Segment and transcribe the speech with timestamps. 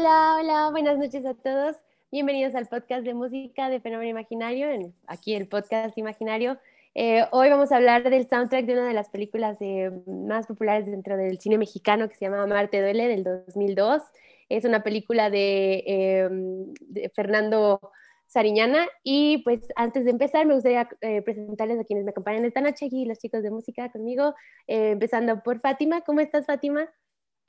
[0.00, 1.76] Hola, hola, buenas noches a todos.
[2.10, 4.66] Bienvenidos al podcast de música de Fenómeno Imaginario,
[5.06, 6.58] aquí el podcast imaginario.
[6.94, 10.86] Eh, hoy vamos a hablar del soundtrack de una de las películas eh, más populares
[10.86, 14.00] dentro del cine mexicano que se llama Marte Duele del 2002.
[14.48, 17.92] Es una película de, em, de Fernando
[18.24, 22.62] Sariñana y pues antes de empezar me gustaría eh, presentarles a quienes me acompañan esta
[22.62, 24.34] noche aquí, los chicos de música conmigo,
[24.66, 26.00] empezando por Fátima.
[26.00, 26.88] ¿Cómo estás Fátima?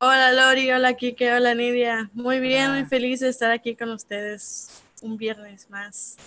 [0.04, 2.10] Hola Lori, hola Kike, hola Nidia.
[2.14, 6.18] Muy bien, muy feliz de estar aquí con ustedes un viernes más.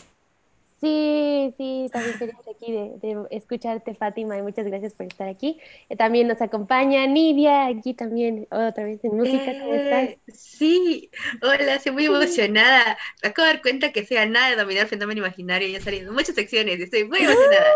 [0.81, 5.59] Sí, sí, también feliz aquí de, escucharte, Fátima, y muchas gracias por estar aquí.
[5.89, 10.05] Eh, también nos acompaña Nidia, aquí también, otra vez en música, ¿cómo estás?
[10.05, 11.11] Eh, sí,
[11.43, 12.97] hola, estoy muy emocionada.
[13.25, 16.13] Me acabo de dar cuenta que sea nada de dominar el fenómeno imaginario, ya saliendo
[16.13, 17.75] muchas secciones, estoy muy emocionada.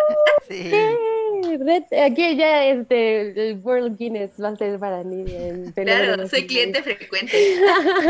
[0.49, 0.71] Sí.
[2.05, 5.55] Aquí ya este, el World Guinness va a ser para Nidia.
[5.75, 7.37] Claro, soy cliente frecuente.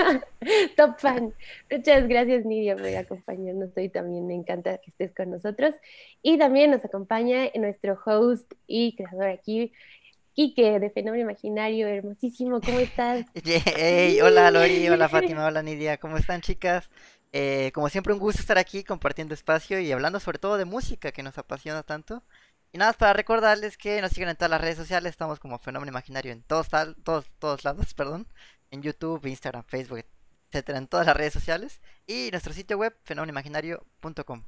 [0.76, 1.32] Top fan.
[1.70, 3.88] Muchas gracias, Nidia, por acompañarnos hoy.
[3.88, 5.74] También me encanta que estés con nosotros.
[6.22, 9.72] Y también nos acompaña nuestro host y creador aquí,
[10.34, 11.88] Quique, de Fenómeno Imaginario.
[11.88, 13.26] Hermosísimo, ¿cómo estás?
[14.22, 14.88] hola, Lori.
[14.88, 15.46] Hola, Fátima.
[15.46, 15.98] Hola, Nidia.
[15.98, 16.88] ¿Cómo están, chicas?
[17.32, 21.12] Eh, como siempre, un gusto estar aquí compartiendo espacio y hablando sobre todo de música
[21.12, 22.22] que nos apasiona tanto.
[22.70, 25.90] Y nada, para recordarles que nos siguen en todas las redes sociales, estamos como Fenómeno
[25.90, 26.68] Imaginario en todos,
[27.02, 28.26] todos, todos lados, perdón,
[28.70, 30.04] en YouTube, Instagram, Facebook,
[30.50, 34.42] etcétera, en todas las redes sociales y nuestro sitio web fenómenoimaginario.com.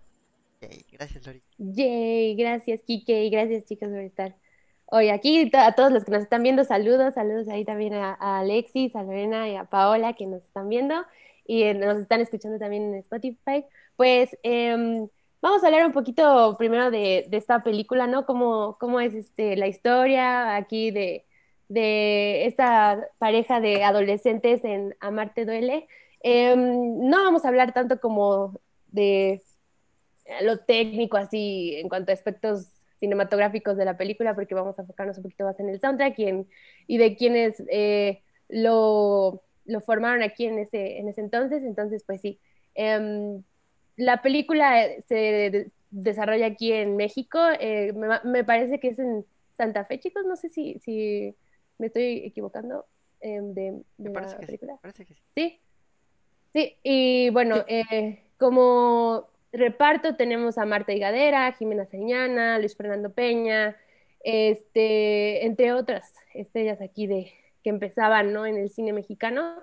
[0.60, 1.42] Yay, gracias Lori.
[1.56, 4.36] Yay, gracias Kike y gracias chicos por estar
[4.84, 5.50] hoy aquí.
[5.54, 9.48] A todos los que nos están viendo, saludos, saludos ahí también a, Alexis, a Lorena
[9.48, 11.06] y a Paola que nos están viendo
[11.46, 13.64] y eh, nos están escuchando también en Spotify.
[13.96, 15.08] Pues eh,
[15.42, 18.26] vamos a hablar un poquito primero de, esta película, ¿no?
[18.26, 21.26] Cómo, cómo es este, la historia aquí de
[22.46, 25.88] esta pareja de adolescentes en Amarte Duele.
[26.22, 29.42] Em, no vamos a hablar tanto como de
[30.42, 35.16] lo técnico así en cuanto a aspectos cinematográficos de la película, porque vamos a enfocarnos
[35.16, 36.18] un poquito más en el soundtrack
[36.86, 39.42] y, de quienes eh, lo,
[39.86, 41.62] formaron aquí en ese, en ese entonces.
[41.62, 42.40] Entonces, pues sí.
[42.74, 43.42] Em,
[44.00, 47.38] la película se desarrolla aquí en México.
[47.58, 49.24] Eh, me, me, parece que es en
[49.56, 50.24] Santa Fe, chicos.
[50.26, 51.34] No sé si, si
[51.80, 52.84] ¿Me estoy equivocando
[53.20, 54.78] em, de, la película?
[54.82, 55.22] parece que sí.
[55.34, 55.60] Sí.
[56.52, 63.76] Sí, y bueno, eh, como reparto tenemos a Marta Higadera, Jimena Señana, Luis Fernando Peña,
[64.22, 67.32] este, entre otras estrellas aquí de,
[67.62, 68.44] que empezaban ¿no?
[68.44, 69.54] en el cine mexicano.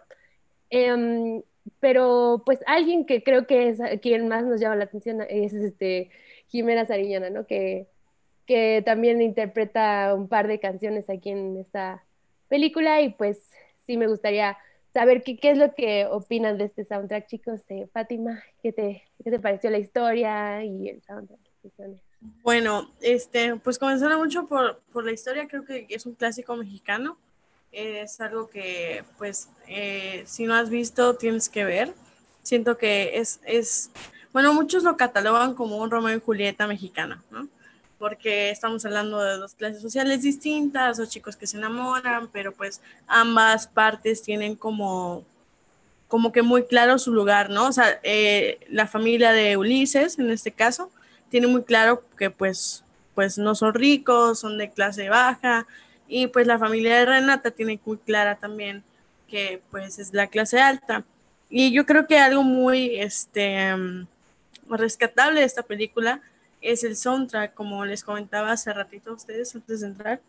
[0.71, 1.43] Em,
[1.79, 6.09] pero pues alguien que creo que es quien más nos llama la atención es este,
[6.47, 7.45] Jimena Sariñana, ¿no?
[7.45, 7.87] Que,
[8.45, 12.03] que también interpreta un par de canciones aquí en esta
[12.47, 13.49] película y pues
[13.85, 14.57] sí me gustaría
[14.93, 17.65] saber qué, qué es lo que opinan de este soundtrack, chicos.
[17.67, 21.39] de Fátima, ¿qué te, ¿qué te pareció la historia y el soundtrack?
[22.43, 27.17] Bueno, este, pues comenzando mucho por, por, la historia, creo que es un clásico mexicano.
[27.71, 31.93] Es algo que, pues, eh, si no has visto, tienes que ver.
[32.43, 33.91] Siento que es, es,
[34.33, 37.47] bueno, muchos lo catalogan como un Romeo y Julieta mexicana, ¿no?
[37.97, 42.81] porque estamos hablando de dos clases sociales distintas, dos chicos que se enamoran, pero pues
[43.07, 45.23] ambas partes tienen como,
[46.07, 47.67] como que muy claro su lugar, ¿no?
[47.67, 50.91] O sea, eh, la familia de Ulises, en este caso,
[51.29, 52.83] tiene muy claro que pues,
[53.15, 55.65] pues no son ricos, son de clase baja,
[56.07, 58.83] y pues la familia de Renata tiene muy clara también
[59.27, 61.03] que pues es la clase alta.
[61.49, 64.07] Y yo creo que algo muy este, mm,
[64.69, 66.21] rescatable de esta película
[66.61, 70.21] es el soundtrack, como les comentaba hace ratito a ustedes antes de entrar.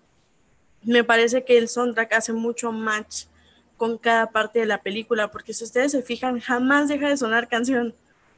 [0.83, 3.25] Me parece que el soundtrack hace mucho match
[3.77, 7.49] con cada parte de la película, porque si ustedes se fijan, jamás deja de sonar
[7.49, 7.95] canción.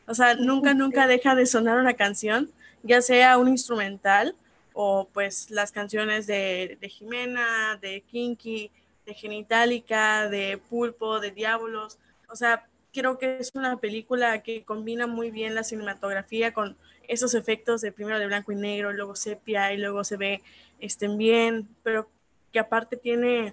[0.07, 2.51] O sea, nunca, nunca deja de sonar una canción,
[2.83, 4.35] ya sea un instrumental
[4.73, 8.71] o pues las canciones de, Jimena, de Kinky,
[9.07, 11.99] de Genitalica, de Pulpo, de Diabolos.
[12.29, 16.77] O sea, creo que es una película que combina muy bien la cinematografía con
[17.09, 20.43] esos efectos de primero de blanco y negro, luego sepia y luego se ve
[20.79, 22.09] estén bien, pero
[22.53, 23.53] que aparte tiene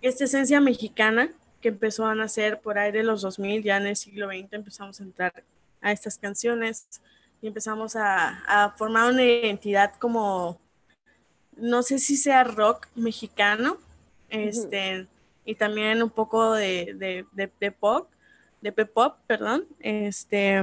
[0.00, 1.30] esta esencia mexicana
[1.60, 5.00] que empezó a nacer por ahí de los 2000, ya en el siglo XX empezamos
[5.00, 5.44] a entrar
[5.80, 7.00] a estas canciones
[7.42, 10.60] y empezamos a, formar una identidad como,
[11.56, 13.76] no sé si sea rock mexicano,
[14.30, 15.06] este,
[15.44, 18.08] y también un poco de, de, de, de pop,
[18.62, 20.62] de pop, perdón, este,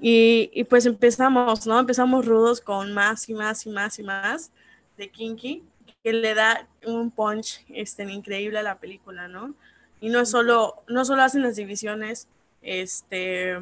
[0.00, 1.78] y, pues empezamos, ¿no?
[1.78, 4.50] Empezamos rudos con más y más y más y más
[4.96, 5.62] de Kinky,
[6.02, 9.54] que le da un punch este, increíble a la película, ¿no?
[10.00, 12.28] Y no es solo, no solo hacen las divisiones
[12.62, 13.56] este,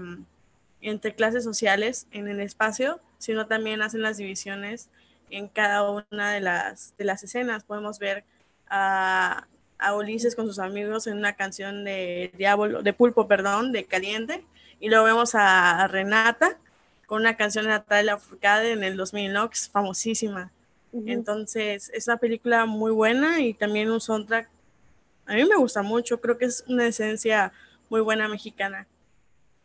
[0.85, 4.91] entre clases sociales en el espacio, sino también hacen las divisiones
[5.31, 7.65] en cada una de las, de las escenas.
[7.65, 8.25] Podemos ver
[8.69, 9.47] a,
[9.79, 14.45] a Ulises con sus amigos en una canción de Diablo, de Pulpo, perdón, de Caliente,
[14.81, 16.59] y luego vemos a, Renata
[17.07, 19.49] con una canción de Natalia Furcade en el 2000, ¿no?
[19.49, 20.53] Que es famosísima.
[21.07, 24.49] Entonces, es una película muy buena y también un soundtrack.
[25.27, 27.53] A mí me gusta mucho, creo que es una esencia
[27.89, 28.87] muy buena mexicana.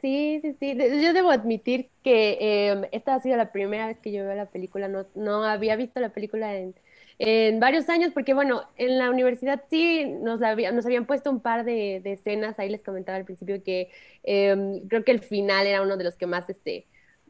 [0.02, 0.78] Sí, sí, sí.
[1.04, 4.46] Yo debo admitir que em, esta ha sido la primera vez que yo veo la
[4.50, 4.88] película.
[4.88, 6.74] No, no había visto la película en,
[7.18, 11.66] en varios años, porque bueno, en la universidad sí nos, nos habían puesto un par
[11.66, 12.58] de, escenas.
[12.60, 13.90] Ahí les comentaba al principio que
[14.24, 16.88] em, creo que el final era uno de los que más este,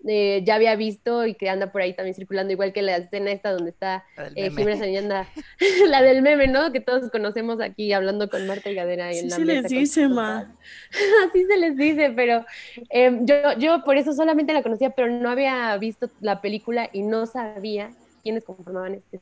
[0.08, 3.32] eh, ya había visto y que anda por ahí también circulando, igual que la escena
[3.32, 4.06] esta donde está
[4.36, 5.28] eh, Jimena
[5.88, 6.72] la del meme, ¿no?
[6.72, 9.12] Que todos conocemos aquí hablando con Marta y Gadera.
[9.12, 10.56] En sí, se les dice, ma.
[11.28, 12.46] Así se les dice, pero
[12.90, 17.02] em, yo, yo por eso solamente la conocía, pero no había visto la película y
[17.02, 17.92] no sabía
[18.24, 19.20] quiénes conformaban este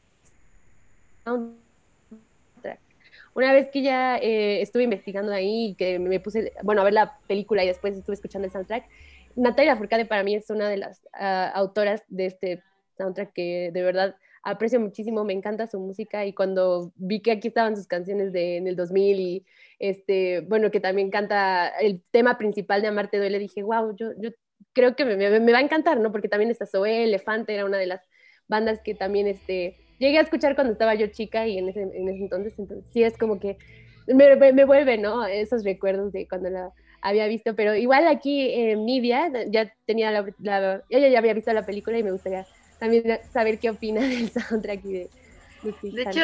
[3.38, 6.94] una vez que ya eh, estuve investigando ahí y que me puse, bueno, a ver
[6.94, 8.86] la película y después estuve escuchando el soundtrack,
[9.38, 12.64] Natalia Furcade para mí es una de las ah, autoras de este
[12.98, 17.50] soundtrack que de verdad aprecio muchísimo, me encanta su música y cuando vi que aquí
[17.50, 19.46] estaban sus canciones de en el 2000 y
[19.78, 24.32] este, bueno, que también canta el tema principal de Amarte Duele, dije, wow, yo, yo
[24.74, 26.12] creo que me, me, va a encantar, ¿no?
[26.12, 28.02] Porque también está Zoé, Elefante, era una de las
[28.48, 32.10] bandas que también este, llegué a escuchar cuando estaba yo chica y en ese, en
[32.10, 33.58] ese entonces, entonces sí es como que
[34.08, 35.26] me, me, vuelve, ¿no?
[35.26, 36.72] Esos recuerdos de cuando la
[37.02, 41.66] había visto, pero igual aquí en Nidia ya tenía la, la, ya había visto la
[41.66, 42.46] película y me gustaría
[42.80, 45.10] también saber qué opina del soundtrack y de,
[45.64, 46.22] de, de hecho,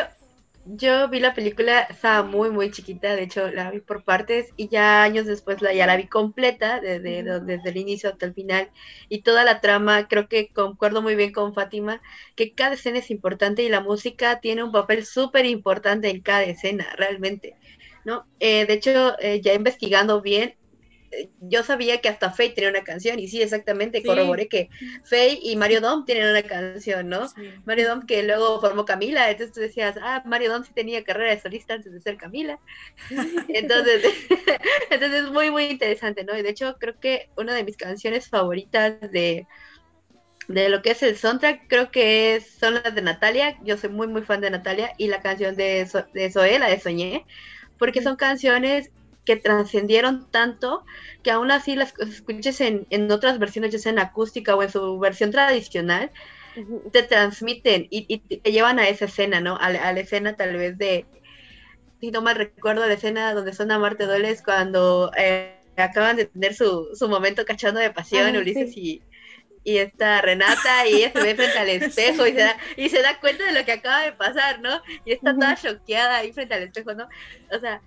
[0.66, 4.70] yo vi la película, estaba muy, muy chiquita, de hecho la vi por partes y
[4.70, 8.72] ya años después la, ya la vi completa, desde, desde el inicio hasta el final.
[9.10, 12.02] Y toda la trama, creo que concuerdo muy bien con Fátima,
[12.36, 16.44] que cada escena es importante y la música tiene un papel súper importante en cada
[16.44, 17.58] escena, realmente.
[18.06, 18.26] ¿no?
[18.40, 20.56] Eh, de hecho, eh, ya investigando bien,
[21.42, 24.70] yo sabía que hasta Faye tenía una canción, y sí, exactamente, corroboré que
[25.04, 27.28] Faye y Mario Dom tienen una canción, ¿no?
[27.66, 31.32] Mario Dom que luego formó Camila, entonces tú decías, ah, Mario Dom sí tenía carrera
[31.32, 32.60] de solista antes de ser Camila.
[33.48, 34.04] entonces,
[34.90, 36.38] entonces es muy, muy interesante, ¿no?
[36.38, 39.48] Y de hecho, creo que una de mis canciones favoritas de,
[40.48, 43.90] de lo que es el soundtrack, creo que es, son las de Natalia, yo soy
[43.90, 47.26] muy, muy fan de Natalia, y la canción de, de Zoe, la de Soñé,
[47.78, 48.92] porque son canciones
[49.26, 50.86] que trascendieron tanto
[51.24, 54.70] que aún así las escuches en, en, otras versiones, ya sea en acústica o en
[54.70, 56.12] su versión tradicional,
[56.92, 59.58] te transmiten y, te llevan a esa escena, ¿no?
[59.58, 61.06] A, la escena tal vez de,
[62.00, 66.54] si no mal recuerdo, la escena donde son Marte Doles cuando eh, acaban de tener
[66.54, 69.02] su, su momento cachando de pasión, Ulises y,
[69.64, 73.02] y está Renata y ella se ve frente al espejo y se da, y se
[73.02, 74.82] da cuenta de lo que acaba de pasar, ¿no?
[75.06, 77.08] Y está toda choqueada ahí frente al espejo, ¿no?
[77.52, 77.82] O sea,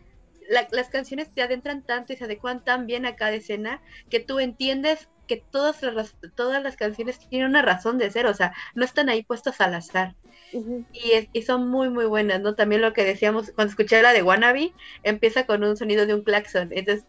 [0.48, 4.38] las canciones te adentran tanto y se adecuan tan bien a cada escena que tú
[4.38, 8.84] entiendes que todas las, todas las canciones tienen una razón de ser, o sea, no
[8.84, 10.14] están ahí puestas al azar.
[10.52, 12.54] Y, y, son muy, muy buenas, ¿no?
[12.54, 14.72] También lo que decíamos, cuando escuché la de Wannabe,
[15.02, 16.68] empieza con un sonido de un claxon.
[16.72, 17.04] Entonces,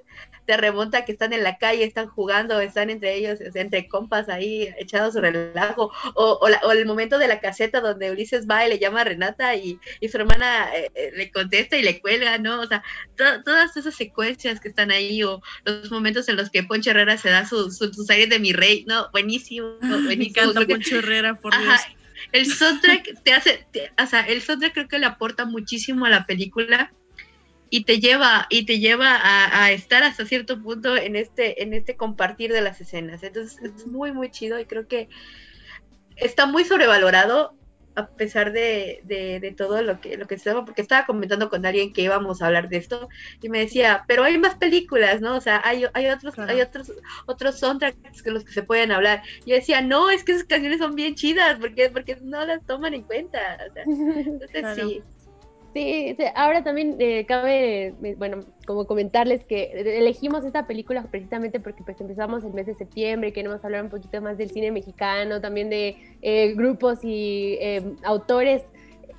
[0.46, 4.74] te remonta que están en la calle, están jugando, están entre ellos, entre compas ahí,
[4.80, 8.80] echados su relajo, o, o, el momento de la caseta donde Ulises va y le
[8.80, 12.62] llama a Renata y, y su hermana eh, eh, le contesta y le cuelga, ¿no?
[12.62, 12.82] O sea,
[13.16, 17.30] todas esas secuencias que están ahí, o los momentos en los que Poncho Herrera se
[17.30, 19.10] da sus su, aires de mi rey, ¿no?
[19.12, 19.76] Buenísimo,
[20.06, 20.54] buenísimo.
[20.54, 21.82] Me Poncho Herrera, por Dios.
[22.32, 23.66] El soundtrack te hace,
[24.02, 26.92] o sea, el soundtrack creo que le aporta muchísimo a la película
[27.70, 31.96] y te lleva y te lleva a, estar hasta cierto punto en este en este
[31.96, 33.24] compartir de las escenas.
[33.24, 35.10] Entonces es muy muy chido y creo que
[36.16, 37.57] está muy sobrevalorado
[37.98, 41.94] a pesar de, de, todo lo que lo que estaba porque estaba comentando con alguien
[41.94, 43.10] que íbamos a hablar de esto
[43.42, 46.94] y me decía pero hay más películas no o sea hay, hay otros hay otros
[47.26, 49.24] otros soundtracks que los que se pueden hablar.
[49.46, 52.64] Y yo decía no es que esas canciones son bien chidas porque porque no las
[52.66, 55.04] toman en cuenta entonces sí
[55.78, 61.84] Sí, ahora también eh, cabe, eh, bueno, como comentarles que elegimos esta película precisamente porque
[61.84, 65.70] pues empezamos el mes de septiembre, queremos hablar un poquito más del cine mexicano, también
[65.70, 67.60] de eh, grupos y
[68.02, 68.64] autores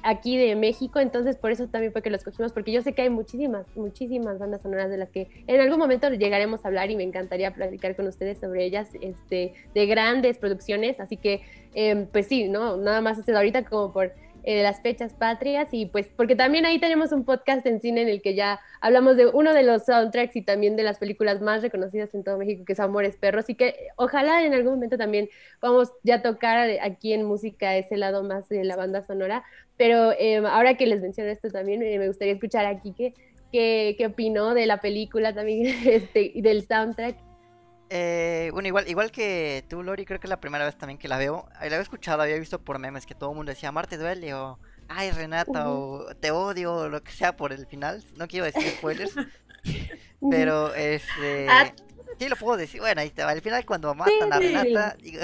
[0.02, 3.02] aquí de México, entonces por eso también fue que lo escogimos, porque yo sé que
[3.02, 6.96] hay muchísimas, muchísimas bandas sonoras de las que en algún momento llegaremos a hablar y
[6.96, 11.40] me encantaría platicar con ustedes sobre ellas, este, de grandes producciones, así que
[12.10, 12.76] pues sí, ¿no?
[12.76, 14.12] Nada más es ahorita como por
[14.48, 18.08] eh, las fechas patrias y pues porque también ahí tenemos un podcast en cine en
[18.08, 21.60] el que ya hablamos de uno de los soundtracks y también de las películas más
[21.60, 25.28] reconocidas en todo México que es Amores Perros y que ojalá en algún momento también
[25.60, 29.44] vamos ya a tocar aquí en música ese lado más de la banda sonora,
[29.76, 33.12] pero em, ahora que les menciono esto también eh, me gustaría escuchar aquí que
[33.52, 37.27] qué, qué opinó de la película también este, y del soundtrack.
[37.90, 41.08] Eh, bueno, igual, igual que tú, Lori, creo que es la primera vez también que
[41.08, 41.48] la veo.
[41.58, 44.58] La había escuchado, había visto por memes que todo el mundo decía, Marte duele, o
[44.88, 48.04] ay, Renata, o te odio, o lo que sea por el final.
[48.16, 49.14] No quiero decir spoilers,
[50.30, 51.46] pero este.
[51.48, 51.72] Ah.
[52.18, 52.80] Sí, lo puedo decir.
[52.80, 53.28] Bueno, ahí está.
[53.28, 55.20] Al final, cuando matan a Renata, digo,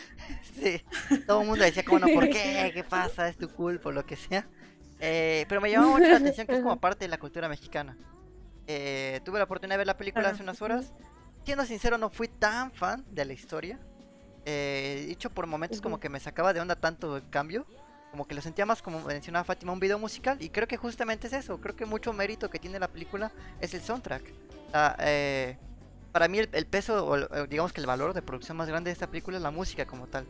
[0.60, 0.80] sí,
[1.26, 2.70] todo el mundo decía, como no, ¿por qué?
[2.72, 3.28] ¿Qué pasa?
[3.28, 4.46] Es tu culpa, o lo que sea.
[5.00, 7.96] Eh, pero me llamó mucho la atención que es como parte de la cultura mexicana.
[8.68, 10.92] Eh, tuve la oportunidad de ver la película hace unas horas.
[11.46, 13.78] Siendo sincero, no fui tan fan de la historia.
[14.44, 17.64] Eh, dicho por momentos como que me sacaba de onda tanto el cambio.
[18.10, 20.42] Como que lo sentía más, como mencionaba Fátima, un video musical.
[20.42, 21.60] Y creo que justamente es eso.
[21.60, 24.24] Creo que mucho mérito que tiene la película es el soundtrack.
[26.10, 28.94] para mí el, el peso, o digamos que el valor de producción más grande de
[28.94, 30.26] esta película es la música como tal.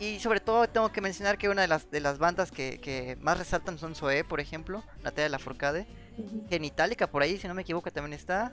[0.00, 3.36] Y sobre todo tengo que mencionar que una de las, de las bandas que, más
[3.36, 5.86] resaltan son Zoe, por ejemplo, Natalia Lafourcade,
[6.48, 8.50] Genitalica por ahí, si no me equivoco, también está,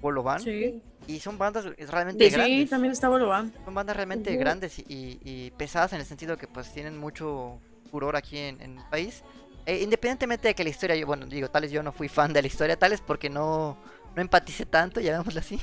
[0.00, 0.40] Bolovan.
[0.40, 0.82] Sí.
[1.06, 2.58] Y son bandas realmente grandes.
[2.58, 3.52] Sí, también está Bolovan.
[3.64, 7.58] Son bandas realmente grandes y, pesadas en el sentido que pues tienen mucho
[7.90, 9.22] furor aquí en, el país.
[9.66, 12.32] Eh, independientemente de que la historia, yo, bueno, digo, tal vez yo no fui fan
[12.32, 13.76] de la historia, tal vez porque no,
[14.14, 15.60] no empaticé tanto, llamémoslo así.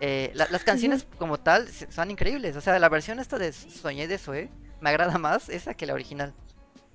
[0.00, 2.56] Eh, las canciones como tal son increíbles.
[2.56, 5.94] O sea, la versión esta de Soñé de Zoe me agrada más esa que la
[5.94, 6.34] original.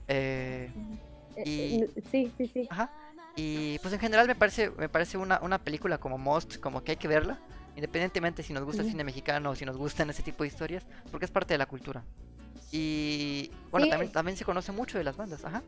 [0.07, 2.67] Y, eh, sí, sí, sí.
[2.69, 2.89] Ajá.
[3.35, 6.91] Y pues en general me parece, me parece una, una película como Most, como que
[6.91, 7.39] hay que verla,
[7.75, 10.85] independientemente si nos gusta el cine mexicano o si nos gustan ese tipo de historias,
[11.11, 12.03] porque es parte de la cultura.
[12.71, 15.61] Y bueno, también, también se conoce mucho de las bandas, ajá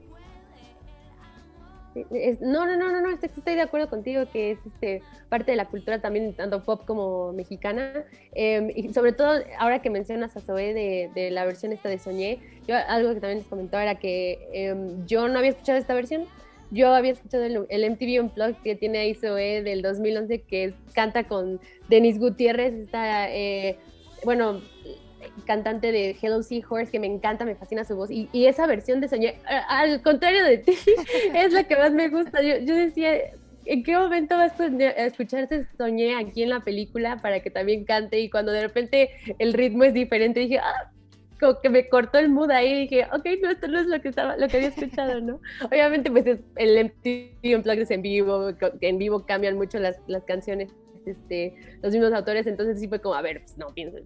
[2.42, 5.66] no, no, no, no, no, estoy, de acuerdo contigo que es este, parte de la
[5.66, 7.92] cultura también, tanto pop como mexicana.
[8.34, 12.00] Em, y sobre todo, ahora que mencionas a Zoe de, de, la versión esta de
[12.00, 15.94] Soñé, yo algo que también les comentaba era que em, yo no había escuchado esta
[15.94, 16.26] versión.
[16.72, 21.60] Yo había escuchado el, MTV Unplugged que tiene ahí Zoe del 2011 que canta con
[21.88, 23.78] Denis Gutiérrez, está, eh,
[24.26, 24.62] bueno,
[25.46, 28.10] cantante de Hello Seahorse, que me encanta, me fascina su voz.
[28.12, 29.36] Y, esa versión de Soñé,
[29.70, 30.74] al contrario de ti,
[31.34, 32.42] es la que más me gusta.
[32.42, 33.12] Yo, yo decía,
[33.66, 38.20] ¿en qué momento vas a escucharse Soñé aquí en la película para que también cante?
[38.20, 40.92] Y cuando de repente el ritmo es diferente, dije, ah,
[41.40, 44.02] como que me cortó el mood ahí y dije, ok, no, esto no es lo
[44.02, 45.40] que estaba, lo que había escuchado, ¿no?
[45.66, 48.50] Obviamente, pues es el MTV Unplugged en vivo,
[48.82, 50.70] en vivo cambian mucho las, las canciones,
[51.06, 53.98] este, los mismos autores, entonces sí fue como, a ver, pues no pienso,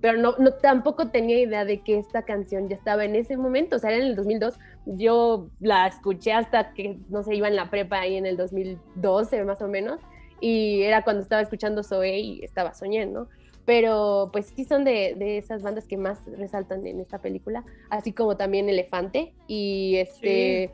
[0.00, 3.76] pero no, no, tampoco tenía idea de que esta canción ya estaba en ese momento,
[3.76, 7.56] o sea, era en el 2002, yo la escuché hasta que, no sé, iba en
[7.56, 10.00] la prepa ahí en el 2012 más o menos,
[10.40, 13.28] y era cuando estaba escuchando Zoe y estaba soñando,
[13.68, 18.12] pero pues sí son de, de, esas bandas que más resaltan en esta película, así
[18.12, 20.70] como también Elefante, y este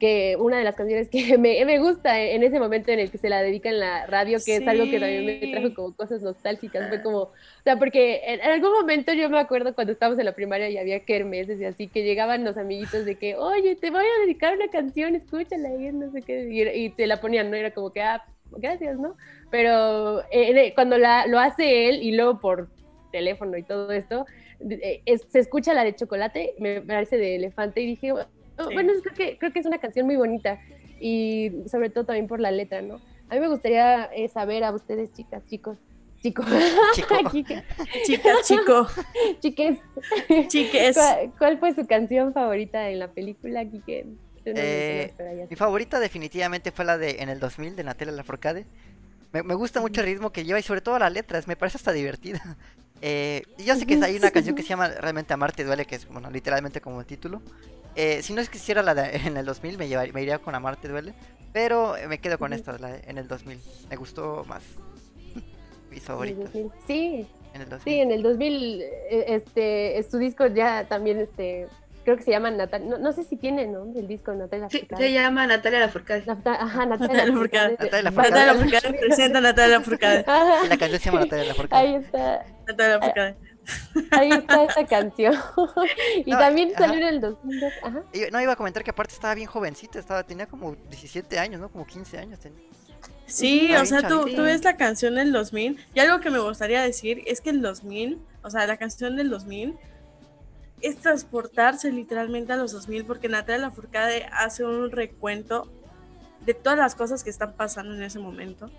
[0.00, 3.18] que una de las canciones que me, me, gusta en ese momento en el que
[3.18, 6.22] se la dedica en la radio, que es algo que también me trajo como cosas
[6.22, 7.32] nostálgicas, fue como, o
[7.64, 11.00] sea, porque en, algún momento yo me acuerdo cuando estábamos en la primaria y había
[11.00, 14.68] kermeses y así, que llegaban los amiguitos de que, oye, te voy a dedicar una
[14.68, 17.56] canción, escúchala y no sé qué, y, te la ponían, ¿no?
[17.56, 19.16] Era como que, ah, gracias, ¿no?
[19.50, 22.68] Pero eh, cuando la, lo hace él y luego por
[23.12, 24.26] teléfono y todo esto,
[24.68, 28.12] eh, se escucha la de chocolate, me parece de elefante, y dije,
[28.58, 30.60] Oh, bueno, creo que, creo que es una canción muy bonita
[31.00, 33.00] y sobre todo también por la letra, ¿no?
[33.30, 35.78] A mí me gustaría eh, saber a ustedes, chicas, chicos,
[36.22, 36.46] chicos,
[36.94, 37.24] chicas,
[38.42, 38.88] chico,
[39.40, 39.78] chiques,
[40.48, 40.98] chiques,
[41.38, 44.06] ¿Cuál, fue su canción favorita en la película, Kike?
[44.44, 45.12] Eh,
[45.50, 48.64] mi favorita definitivamente fue la de En el 2000 de Natalia Lafourcade.
[49.32, 51.76] Me, me gusta mucho el ritmo que lleva y sobre todo las letras, me parece
[51.78, 52.56] hasta divertida.
[53.00, 56.08] Eh, yo sé que hay una canción que se llama realmente Amarte Duele, que es
[56.08, 57.40] bueno, literalmente como el título.
[57.94, 60.38] Eh, si no es que hiciera la de, en el 2000, me, llevaría, me iría
[60.38, 61.14] con Amarte Duele.
[61.52, 63.58] Pero me quedo con esta, la de, en el 2000.
[63.88, 64.62] Me gustó más.
[65.90, 66.50] Mis favoritos.
[66.86, 67.26] Sí.
[67.54, 67.84] En el 2000.
[67.84, 71.66] Sí, en el 2000, eh, este, su disco ya también, este,
[72.08, 75.12] creo que se llama Natalia, no, sé si tiene nombre el disco Natalia Sí, se
[75.12, 76.24] llama Natalia Lafourcade.
[76.26, 77.76] Ajá, Natalia Lafourcade.
[77.78, 78.10] Natalia
[78.46, 78.98] Lafourcade.
[78.98, 80.24] presenta Natalia Lafourcade.
[80.26, 81.86] La canción se llama Natalia Lafourcade.
[81.86, 82.46] Ahí está.
[82.66, 83.36] Natalia Lafourcade.
[84.12, 85.34] Ahí está esa canción.
[86.24, 87.72] y también salió en el 2002.
[87.82, 88.02] Ajá.
[88.32, 91.68] No, iba a comentar que aparte estaba bien jovencita, estaba, tenía como 17 años, ¿no?
[91.68, 92.64] Como 15 años tenía.
[93.26, 96.80] Sí, o sea, tú, tú, ves la canción del 2000 y algo que me gustaría
[96.80, 99.76] decir es que el 2000, o sea, la canción del 2000
[100.80, 105.70] es transportarse literalmente a los 2000 porque Natalia Lafourcade hace un recuento
[106.44, 108.70] de todas las cosas que están pasando en ese momento.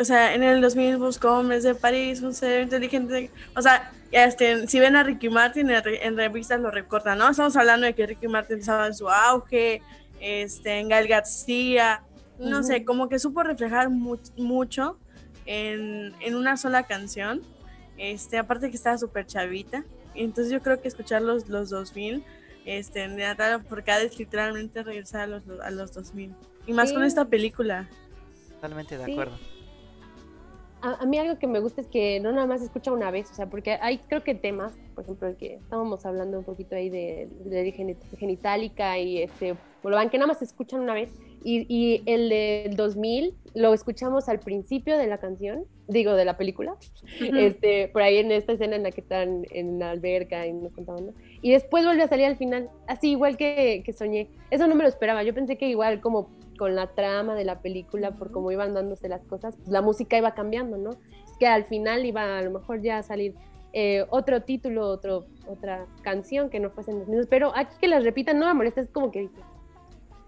[0.00, 3.30] O sea, en el 2000 buscó hombres de París, un ser inteligente.
[3.56, 7.28] O sea, este, si ven a Ricky Martin en, revistas lo recortan, ¿no?
[7.28, 9.82] Estamos hablando de que Ricky Martin estaba en su auge,
[10.20, 12.02] este, en Gal García,
[12.38, 14.98] no sé, como que supo reflejar mucho
[15.46, 17.42] en, en, una sola canción.
[17.96, 19.84] Este, aparte que estaba súper chavita.
[20.24, 22.24] Entonces yo creo que escuchar los, los 2000,
[22.64, 23.08] este,
[23.68, 26.34] por cada es literalmente regresar a los, a los 2000.
[26.66, 27.88] Y más con esta película.
[28.50, 29.38] Totalmente de acuerdo
[30.80, 33.34] a, mí algo que me gusta es que no nada más escucha una vez, o
[33.34, 36.88] sea, porque hay creo que temas, por ejemplo, el que estábamos hablando un poquito ahí
[36.88, 41.10] de, de genitálica y este, van que nada más se escuchan una vez,
[41.44, 46.36] y, y, el del 2000 lo escuchamos al principio de la canción, digo, de la
[46.36, 46.76] película,
[47.20, 50.72] este, por ahí en esta escena en la que están en la alberca y nos
[50.72, 54.28] contaban, y después vuelve a salir al final, así igual que, que soñé.
[54.50, 57.60] Eso no me lo esperaba, yo pensé que igual como con la trama de la
[57.60, 60.90] película, por cómo iban dándose las cosas, pues la música iba cambiando, ¿no?
[60.90, 63.34] Es que al final iba a lo mejor ya a salir
[63.72, 68.02] eh, otro título, otro, otra canción que no fuesen los mismos, pero aquí que las
[68.02, 69.28] repitan no me molesta, es como que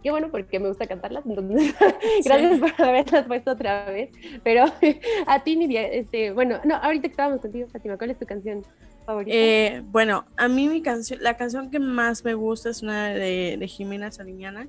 [0.03, 1.75] qué bueno porque me gusta cantarlas, entonces
[2.25, 4.11] gracias por haberlas puesto otra vez,
[4.43, 4.65] pero
[5.27, 8.63] a ti Nidia, este, bueno, no, ahorita que estábamos contigo, Fátima, ¿cuál es tu canción
[9.05, 9.35] favorita?
[9.35, 13.57] Eh, bueno, a mí mi canción, la canción que más me gusta es una de,
[13.59, 14.69] de Jimena Sariñana,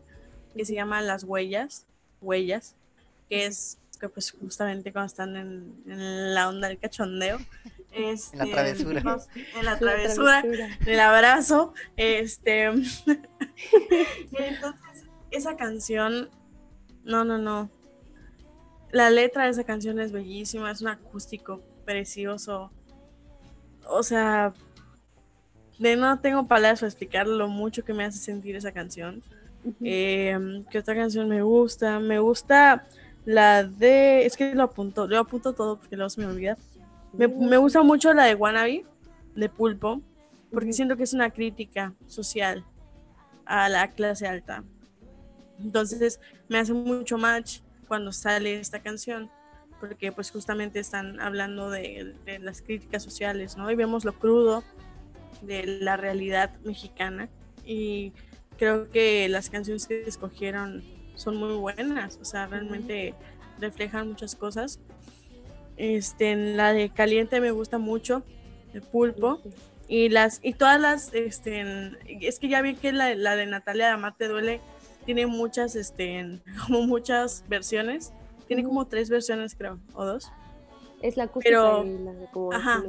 [0.56, 1.86] que se llama Las Huellas,
[2.22, 2.76] Huellas,
[3.30, 7.38] que es que pues justamente cuando están en, la onda del cachondeo.
[7.92, 9.18] en la travesura.
[9.56, 11.74] En la travesura, en el abrazo.
[11.96, 12.64] Este.
[12.66, 13.22] entonces,
[15.32, 16.30] esa canción.
[17.04, 17.70] No, no, no.
[18.92, 22.72] La letra de esa canción es bellísima, es un acústico precioso.
[23.88, 24.54] O sea,
[25.80, 29.24] de no tengo palabras para explicar lo mucho que me hace sentir esa canción.
[29.84, 32.00] Eh, ¿Qué otra canción me gusta?
[32.00, 32.88] Me gusta
[33.26, 34.26] la de.
[34.26, 36.58] Es que lo apunto, lo apunto todo porque luego se me olvida.
[37.14, 38.86] Me, me gusta mucho la de Wannabe,
[39.36, 40.02] de Pulpo,
[40.52, 42.66] porque siento que es una crítica social
[43.46, 44.64] a la clase alta.
[45.64, 49.30] Entonces me hace mucho match cuando sale esta canción,
[49.80, 53.70] porque pues justamente están hablando de, las críticas sociales, ¿no?
[53.70, 54.64] Y vemos lo crudo
[55.42, 57.30] de la realidad mexicana.
[57.66, 58.14] Y
[58.58, 60.84] creo que las canciones que escogieron
[61.16, 63.14] son muy buenas, o sea, realmente
[63.60, 64.80] reflejan muchas cosas.
[65.78, 68.24] Este, la de Caliente me gusta mucho,
[68.74, 69.42] el pulpo.
[69.88, 71.66] Y las, y todas las, este,
[72.06, 74.62] es que ya vi que la, la de Natalia de Amarte Duele
[75.06, 78.14] tiene muchas, este, como muchas versiones.
[78.48, 80.32] Tiene como tres versiones, creo, o dos.
[81.02, 82.84] Es la acústica pero, y la de como ajá.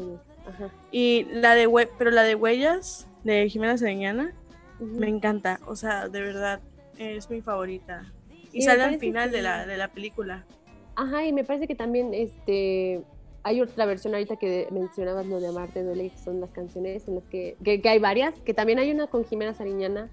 [0.46, 0.70] ajá.
[0.90, 4.34] Y la de, pero la de Huellas, de Jimena Sereñana,
[4.80, 6.60] me encanta, o sea, de verdad,
[6.98, 8.12] es mi favorita.
[8.52, 10.44] Y, sale al final de, la, de la película.
[10.96, 13.02] Ajá, y me parece que también este
[13.44, 17.16] hay otra versión ahorita que mencionabas lo de Amarte Duele, que son las canciones en
[17.16, 20.08] las que, que, hay varias, que también hay una con Jimena Sariñana,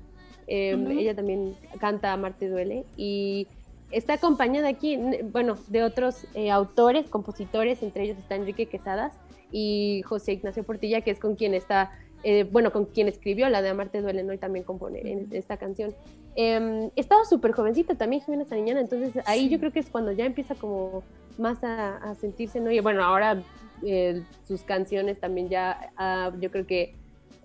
[0.50, 3.48] em, ella también canta Amarte Duele, y
[3.92, 5.00] está acompañada aquí,
[5.32, 9.14] bueno, de otros eh, autores, compositores, entre ellos está Enrique Quesadas
[9.52, 11.92] y José Ignacio Portilla, que es con quien está
[12.24, 14.34] eh, bueno, con quien escribió la de Amarte Duele, ¿no?
[14.34, 15.96] Y también compone esta canción.
[16.36, 20.26] Eh, estaba súper jovencita también Jimena Sariñana, entonces ahí yo creo que es cuando ya
[20.26, 21.04] empieza como
[21.38, 22.72] más a, sentirse, ¿no?
[22.72, 23.42] Y bueno, ahora
[23.84, 26.94] eh, sus canciones también ya, ah, yo creo que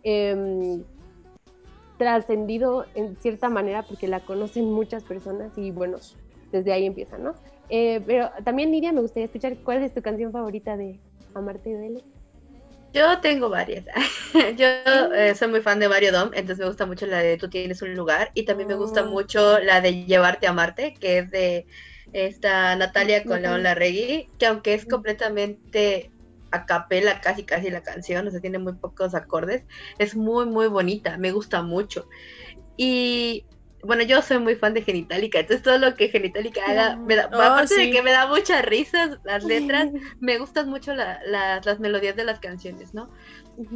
[0.03, 0.83] em,
[1.99, 5.99] trascendido en cierta manera porque la conocen muchas personas y bueno,
[6.53, 7.35] desde ahí empieza, ¿no?
[7.69, 11.01] Eh, pero también, Nidia, me gustaría escuchar cuál es tu canción favorita de
[11.35, 12.03] Amarte Duele.
[12.93, 13.85] Yo tengo varias.
[14.57, 17.49] Yo eh, soy muy fan de Mario Dom, entonces me gusta mucho la de Tú
[17.49, 19.07] tienes un lugar y también me gusta oh.
[19.07, 21.67] mucho la de Llevarte a Marte, que es de
[22.13, 26.13] esta Natalia con León Larregui, que aunque es completamente
[26.55, 29.65] a capela casi casi la canción, o sea, tiene muy pocos acordes,
[29.99, 32.09] es muy muy bonita, me gusta mucho.
[32.77, 33.45] Y
[33.83, 37.29] bueno, yo soy muy fan de Genitalica, entonces todo lo que Genitalica haga, me da,
[37.33, 39.91] oh, aparte de que me da muchas risas las letras,
[40.21, 43.11] me gustan mucho las melodías de las canciones, ¿no?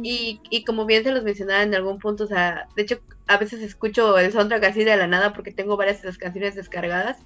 [0.03, 3.37] y, y, como bien se los mencionaba en algún punto, o sea, de hecho, a
[3.37, 7.17] veces escucho el soundtrack así de la nada porque tengo varias de las canciones descargadas.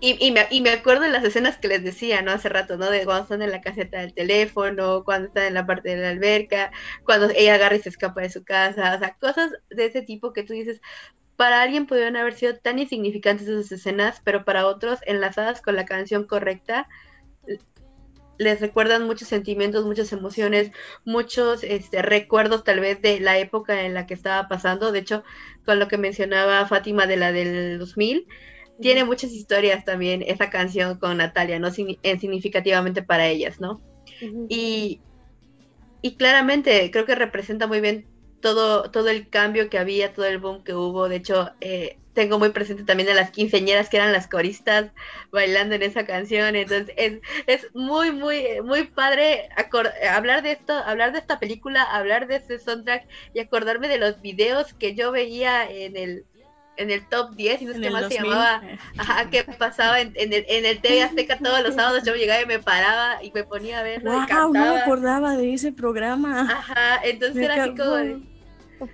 [0.00, 2.32] Y, y, me, y, me, acuerdo de las escenas que les decía, ¿no?
[2.32, 2.90] Hace rato, ¿no?
[2.90, 6.08] De cuando están en la caseta del teléfono, cuando están en la parte de la
[6.10, 6.72] alberca,
[7.04, 10.32] cuando ella agarra y se escapa de su casa, o sea, cosas de ese tipo
[10.32, 10.80] que tú dices,
[11.36, 15.84] para alguien pudieron haber sido tan insignificantes esas escenas, pero para otros, enlazadas con la
[15.86, 16.88] canción correcta,
[18.40, 20.72] les recuerdan muchos sentimientos, muchas emociones,
[21.04, 24.92] muchos este, recuerdos tal vez de la época en la que estaba pasando.
[24.92, 25.22] De hecho,
[25.66, 28.26] con lo que mencionaba Fátima de la del 2000,
[28.80, 31.70] tiene muchas historias también esa canción con Natalia, ¿no?
[31.70, 33.80] significativamente para ellas, ¿no?
[34.48, 35.00] y,
[36.02, 38.06] y claramente creo que representa muy bien
[38.40, 41.08] todo, todo el cambio que había, todo el boom que hubo.
[41.08, 44.92] De hecho, eh, tengo muy presente también a las quinceñeras que eran las coristas
[45.30, 46.56] bailando en esa canción.
[46.56, 49.48] Entonces, es, es muy, muy, muy padre
[50.10, 54.20] hablar de esto, hablar de esta película, hablar de ese soundtrack y acordarme de los
[54.20, 56.24] videos que yo veía en el
[56.80, 58.62] en el top 10 y no sé qué más se llamaba,
[58.96, 62.42] ajá, que pasaba en, en, el, en el TV Azteca todos los sábados, yo llegaba
[62.42, 64.02] y me paraba y me ponía a ver.
[64.02, 66.42] Wow, no me acordaba de ese programa.
[66.50, 68.30] Ajá, entonces era así como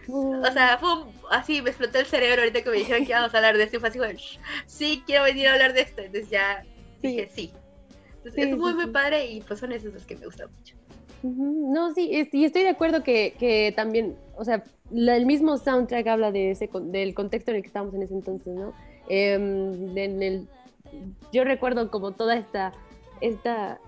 [0.08, 0.88] o sea, fue
[1.30, 3.76] así, me explotó el cerebro ahorita que me dijeron que íbamos a hablar de esto
[3.76, 4.10] y fue así como,
[4.66, 6.02] sí, quiero venir a hablar de esto.
[6.02, 6.64] Entonces ya
[7.00, 7.52] dije sí.
[8.16, 10.74] Entonces es muy, muy padre y pues son esos los que me gustan mucho.
[11.22, 14.62] No, sí, y estoy de acuerdo que, que también, o sea,
[14.94, 18.54] el mismo soundtrack habla de ese, del contexto en el que estábamos en ese entonces,
[18.54, 18.72] ¿no?
[19.08, 20.48] Em, en el,
[21.32, 22.72] yo recuerdo como toda esta,
[23.20, 23.78] esta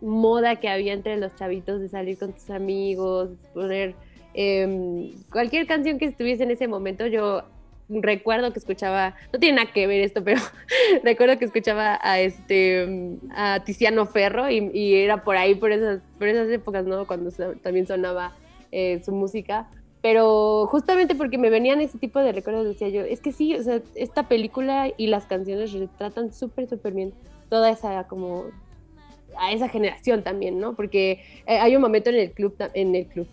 [0.00, 3.94] moda que había entre los chavitos de salir con tus amigos, poner
[4.34, 7.42] Em, cualquier canción que estuviese en ese momento, yo
[7.88, 10.40] recuerdo que escuchaba, no tiene nada que ver esto, pero
[11.02, 16.28] recuerdo que escuchaba a este a Tiziano Ferro y, era por ahí, por esas, por
[16.28, 17.06] esas épocas, ¿no?
[17.06, 17.30] Cuando
[17.62, 18.36] también sonaba
[18.70, 19.68] eh, su música.
[20.02, 23.62] Pero justamente porque me venían ese tipo de recuerdos, decía yo, es que sí, o
[23.62, 27.12] sea, esta película y las canciones retratan súper, súper bien
[27.50, 28.46] toda esa como
[29.38, 30.74] a esa generación también, ¿no?
[30.74, 33.26] Porque eh, hay un momento en el club, en el club,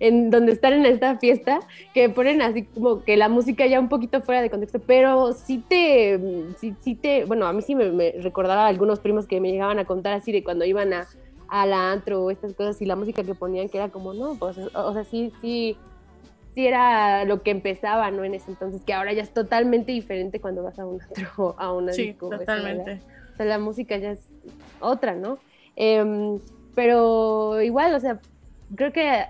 [0.00, 1.60] en donde están en esta fiesta,
[1.92, 5.62] que ponen así como que la música ya un poquito fuera de contexto, pero sí
[5.68, 6.18] te,
[6.58, 9.84] sí, sí te, bueno, a mí sí me, recordaba algunos primos que me llegaban a
[9.84, 11.06] contar así de cuando iban a,
[11.48, 14.36] a la antro o estas cosas y la música que ponían que era como, no,
[14.38, 15.76] pues, o sea, sí, sí,
[16.54, 18.24] sí era lo que empezaba, ¿no?
[18.24, 21.72] En ese entonces, que ahora ya es totalmente diferente cuando vas a un antro a
[21.72, 23.00] una sí, totalmente.
[23.32, 24.28] O sea, la música ya es
[24.80, 25.38] otra, ¿no?
[25.76, 26.38] Em,
[26.74, 28.20] pero igual, o sea,
[28.76, 29.24] creo que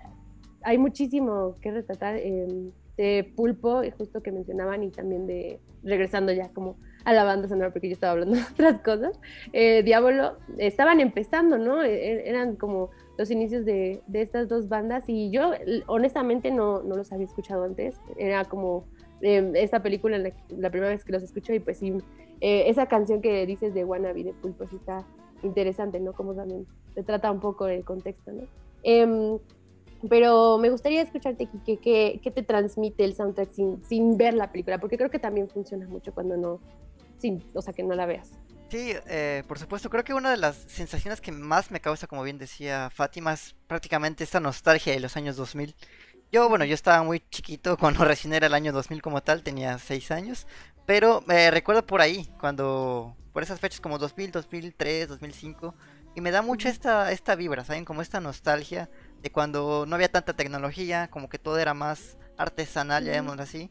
[0.63, 6.49] hay muchísimo que retratar em, de Pulpo, justo que mencionaban, y también de, regresando ya
[6.51, 9.19] como a la banda sonora, porque yo estaba hablando de otras cosas,
[9.53, 11.83] eh, Diablo, estaban empezando, ¿no?
[11.83, 15.53] E, e, eran como los inicios de, de, estas dos bandas y yo
[15.87, 18.85] honestamente no, no, los había escuchado antes, era como
[19.21, 21.93] eh, esta película la, primera vez que los escucho y pues sí,
[22.41, 25.07] eh, esa canción que dices de Wannabe de Pulpo sí está
[25.43, 26.13] interesante, ¿no?
[26.13, 28.43] Como también se trata un poco el contexto, ¿no?
[28.83, 29.39] Em,
[30.09, 34.51] pero me gustaría escucharte, Kike, ¿qué, qué te transmite el soundtrack sin, sin ver la
[34.51, 34.79] película?
[34.79, 36.61] Porque creo que también funciona mucho cuando no,
[37.19, 38.33] sin, o sea, que no la veas.
[38.75, 42.25] Sí, eh, por supuesto, creo que una de las sensaciones que más me causa, como
[42.25, 45.77] bien decía Fátima, es prácticamente esta nostalgia de los años 2000.
[46.33, 49.79] Yo, bueno, yo estaba muy chiquito cuando recién era el año 2000 como tal, tenía
[49.79, 50.49] 6 años,
[50.87, 55.73] pero me recuerdo por ahí, cuando, por esas fechas como 2000, 2003, 2005,
[56.17, 57.85] y me da mucho esta, esta vibra, ¿saben?
[57.85, 58.91] Como esta nostalgia
[59.23, 63.71] de cuando no había tanta tecnología, como que todo era más artesanal, ya así.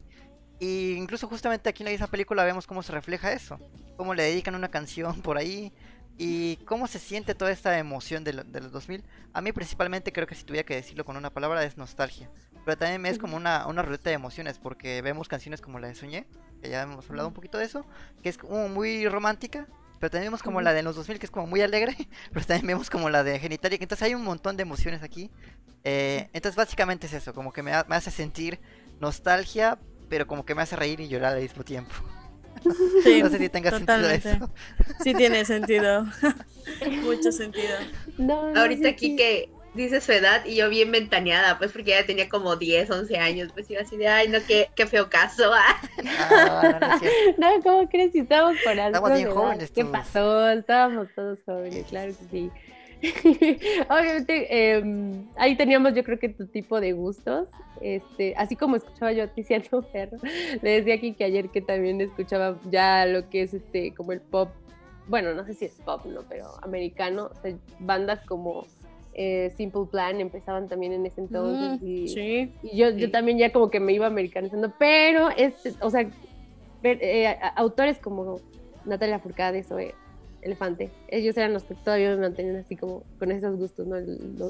[0.58, 3.58] Y incluso justamente aquí en esa película vemos cómo se refleja eso,
[3.96, 5.72] cómo le dedican una canción por ahí
[6.16, 9.04] y cómo se siente toda esta emoción de, los 2000.
[9.32, 12.30] A mí principalmente creo que si tuviera que decirlo con una palabra es nostalgia,
[12.64, 15.94] pero también es como una, una ruleta de emociones porque vemos canciones como la de
[15.94, 16.26] Soñé,
[16.62, 17.84] que ya hemos hablado un poquito de eso,
[18.22, 19.66] que es como muy romántica,
[20.04, 21.96] pero también vemos como la de los 2000, que es como muy alegre.
[22.30, 23.78] Pero también vemos como la de Genitalia.
[23.80, 25.30] Entonces hay un montón de emociones aquí.
[25.82, 28.60] Eh, entonces básicamente es eso, como que me, hace sentir
[29.00, 29.78] nostalgia,
[30.14, 31.92] pero como que me hace reír y llorar al mismo tiempo.
[33.02, 34.28] Sí, no sé si tenga sentido eso.
[35.02, 36.06] Sí tiene sentido.
[37.02, 37.74] Mucho sentido.
[38.54, 42.54] Ahorita aquí que dice su edad y yo bien ventaneada, pues porque ya tenía como
[42.54, 45.50] 10, 11 años, pues iba así de, ay, no, qué, qué feo caso.
[45.52, 47.00] Ah.
[47.36, 48.96] no, ¿cómo crees si estábamos por algo?
[48.96, 49.72] Estamos bien jóvenes.
[49.72, 50.48] ¿Qué pasó?
[50.48, 52.50] Estábamos todos jóvenes, claro que sí.
[53.90, 54.82] Obviamente, eh,
[55.36, 57.48] ahí teníamos yo creo que tu tipo de gustos.
[57.80, 60.18] Este, así como escuchaba yo a Tiziano Ferro,
[60.62, 64.20] le decía aquí que ayer que también escuchaba ya lo que es este como el
[64.20, 64.50] pop,
[65.08, 66.22] bueno, no sé si es pop, ¿no?
[66.28, 68.66] Pero americano, o sea, bandas como
[69.12, 71.80] eh, Simple Plan empezaban también en ese entonces.
[71.82, 76.08] y, yo, yo también ya como que me iba americanizando, pero, este, o sea,
[76.82, 78.40] eh, autores como
[78.84, 79.94] Natalia Furcade, Zoe
[80.44, 83.96] Elefante, ellos eran los que todavía me mantenían así como con esos gustos, ¿no?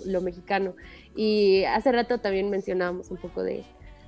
[0.05, 0.75] Lo, mexicano.
[1.17, 3.65] Y hace rato también mencionábamos un poco de,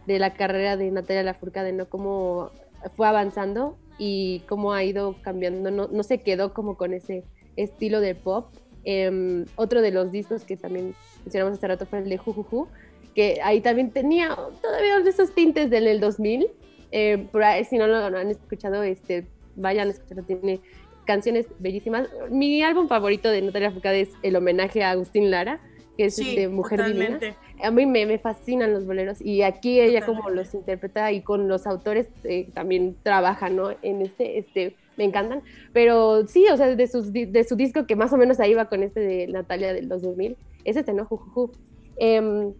[0.07, 1.89] de la carrera de Natalia Lafourcade, ¿no?
[1.89, 2.51] Cómo
[2.97, 7.25] fue avanzando y cómo ha ido cambiando, no, no se quedó como con ese
[7.57, 8.49] estilo de pop,
[8.89, 10.95] Em, otro de los discos que también
[11.25, 12.69] mencionamos hace rato fue el de Jujuju,
[13.17, 16.47] que ahí también tenía todavía esos tintes del 2000.
[16.93, 20.61] Eh, por ahí, si no lo han escuchado, este, vayan a escucharlo, tiene
[21.07, 22.09] canciones bellísimas.
[22.31, 25.61] Mi álbum favorito de Natalia Furcade es el homenaje a Agustín Lara,
[25.97, 27.27] que es Sí, este, Mujer totalmente.
[27.27, 27.41] Divina.
[27.63, 31.49] A mí me, me fascinan los boleros y aquí ella como los interpreta y con
[31.49, 33.71] los autores eh, también trabaja, ¿no?
[33.81, 35.43] En este, este, me encantan.
[35.73, 38.53] Pero sí, o sea, de, sus, di- de su disco que más o menos ahí
[38.53, 41.07] va con este de Natalia del 2000, es este, ¿no?
[41.07, 41.53] Jujuju.
[41.97, 42.53] Em,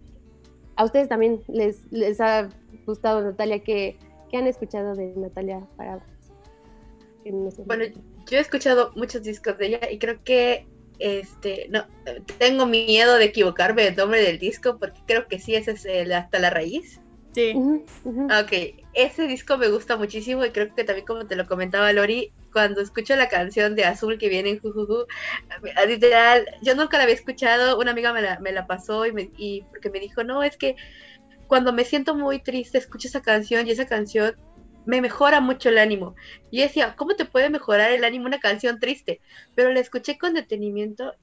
[0.75, 2.49] a ustedes también les, les ha
[2.87, 3.97] gustado Natalia, ¿qué,
[4.31, 5.99] qué han escuchado de Natalia para...
[7.51, 7.63] sé?
[7.65, 7.83] Bueno,
[8.29, 10.65] yo he escuchado muchos discos de ella y creo que
[10.99, 11.85] este no
[12.39, 16.11] tengo miedo de equivocarme del nombre del disco porque creo que sí ese es el
[16.13, 16.99] hasta la raíz.
[17.33, 17.53] Sí.
[17.53, 18.25] Ujú.
[18.25, 18.51] Ok,
[18.93, 22.81] ese disco me gusta muchísimo y creo que también como te lo comentaba Lori, cuando
[22.81, 25.05] escucho la canción de Azul que viene en Jujuju,
[25.75, 29.13] a- literal, yo nunca la había escuchado, una amiga me la, me la pasó y,
[29.13, 30.75] me, y porque me dijo, no, es que
[31.47, 34.35] cuando me siento muy triste escucho esa canción y esa canción
[34.87, 36.15] me mejora mucho el ánimo.
[36.49, 39.21] Y decía, ¿cómo te puede mejorar el ánimo una canción triste?
[39.53, 41.13] Pero la escuché con detenimiento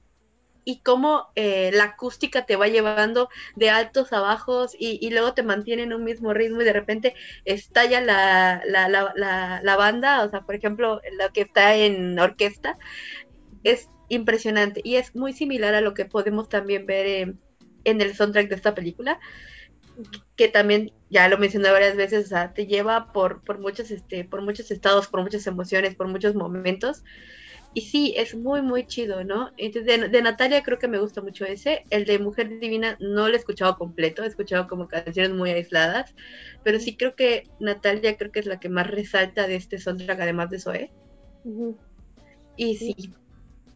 [0.63, 5.33] y cómo eh, la acústica te va llevando de altos a bajos y, y luego
[5.33, 9.75] te mantiene en un mismo ritmo y de repente estalla la, la, la, la, la
[9.75, 12.77] banda, o sea, por ejemplo, lo que está en orquesta,
[13.63, 17.39] es impresionante y es muy similar a lo que podemos también ver en,
[17.83, 19.19] en el soundtrack de esta película,
[20.35, 24.25] que también, ya lo mencioné varias veces, o sea, te lleva por, por, muchos, este,
[24.25, 27.03] por muchos estados, por muchas emociones, por muchos momentos.
[27.73, 29.51] Y sí, es muy, muy chido, ¿no?
[29.57, 31.83] Entonces, de, de, Natalia creo que me gusta mucho ese.
[31.89, 36.15] El de Mujer Divina no lo he escuchado completo, he escuchado como canciones muy aisladas,
[36.63, 40.21] pero sí creo que Natalia creo que es la que más resalta de este soundtrack,
[40.21, 40.91] además de Zoe.
[41.43, 41.77] Uh -huh.
[42.55, 42.95] Y sí,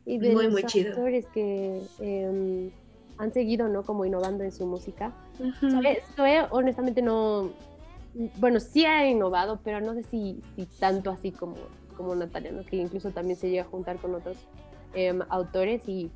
[0.05, 0.91] y de muy, los muy chido.
[0.91, 2.71] actores que eh,
[3.19, 3.83] han seguido, ¿no?
[3.83, 5.11] Como innovando en su música.
[5.39, 6.01] Uh -huh.
[6.15, 7.51] Zoe, honestamente, no...
[8.37, 11.55] Bueno, sí ha innovado, pero no sé si, si tanto así como
[11.99, 12.63] como Natalia, ¿no?
[12.63, 14.37] que incluso también se llega a juntar con otros
[14.93, 16.09] eh, autores y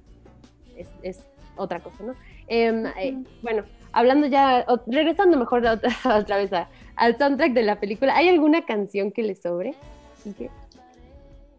[0.78, 1.26] es, es,
[1.58, 2.16] otra cosa, ¿no?
[2.48, 2.94] Eh, uh -huh.
[2.98, 7.80] eh, bueno, hablando ya, o, regresando mejor otra, otra vez a, al soundtrack de la
[7.82, 9.76] película, ¿hay alguna canción que le sobre?
[10.24, 10.50] ¿Sí?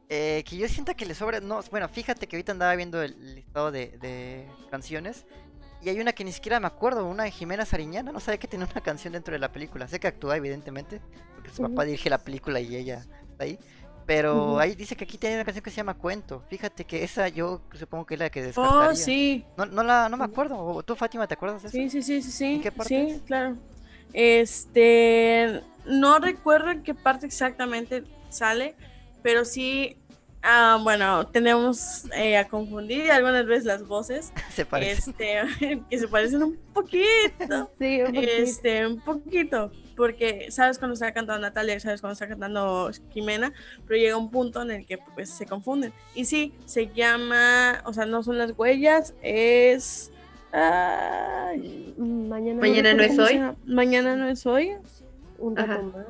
[0.09, 3.35] Eh, que yo sienta que le sobra, no, bueno, fíjate que ahorita andaba viendo el
[3.35, 5.25] listado de, de, canciones
[5.83, 8.47] y hay una que ni siquiera me acuerdo, una de Jimena Sariñana, no sabía que
[8.47, 11.01] tenía una canción dentro de la película, sé que actúa evidentemente,
[11.35, 11.71] porque su uh -huh.
[11.71, 13.59] papá dirige la película y ella está ahí,
[14.07, 14.61] pero uh -huh.
[14.61, 16.43] ahí dice que aquí tiene una canción que se llama Cuento.
[16.49, 18.91] Fíjate que esa yo supongo que es la que descartaría.
[18.91, 19.45] Oh, sí.
[19.57, 20.83] No, no, la, no me acuerdo.
[20.83, 21.77] ¿Tú, Fátima, te acuerdas de eso?
[21.77, 22.31] Sí, sí, sí, sí.
[22.31, 22.55] sí.
[22.57, 23.15] ¿En qué parte?
[23.15, 23.57] Sí, claro.
[24.13, 28.75] Este, no recuerdo en qué parte exactamente sale,
[29.25, 29.97] pero sí,
[30.43, 34.35] ah, bueno, tenemos eh, a confundir algunas veces las voces.
[34.53, 35.15] se parecen.
[35.19, 37.71] Este, que se parecen un poquito.
[37.79, 38.33] sí, un poquito.
[38.33, 43.55] Este, un poquito porque sabes cuando está cantando Natalia, sabes cuando está cantando Jimena,
[43.87, 45.95] pero llega un punto en el que pues se confunden.
[46.15, 50.11] Y sí, se llama, o sea, no son las huellas, es...
[51.97, 53.41] Mañana, mañana no, es hoy.
[53.65, 54.73] Mañana no es hoy.
[55.39, 56.07] Un rato más.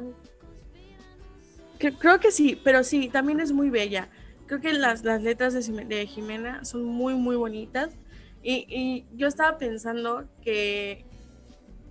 [1.92, 4.08] Creo que sí, pero sí, también es muy bella.
[4.46, 7.96] Creo que las, las letras de, Jimena son muy, muy bonitas.
[8.42, 11.04] Y, y yo estaba pensando que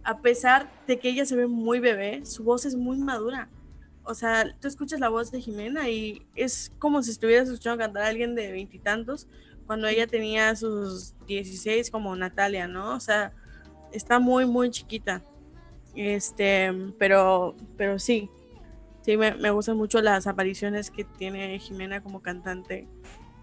[0.04, 3.50] a pesar de que ella se ve muy bebé, su voz es muy madura.
[4.04, 8.04] O sea, tú escuchas la voz de Jimena y es como si estuvieras escuchando cantar
[8.04, 9.28] a alguien de veintitantos
[9.66, 12.96] cuando ella tenía sus 16 como Natalia, ¿no?
[12.96, 13.32] O sea,
[13.94, 15.24] está muy, muy chiquita.
[15.96, 18.30] Este, pero, pero sí,
[19.04, 22.88] sí, me, me gustan mucho las apariciones que tiene Jimena como cantante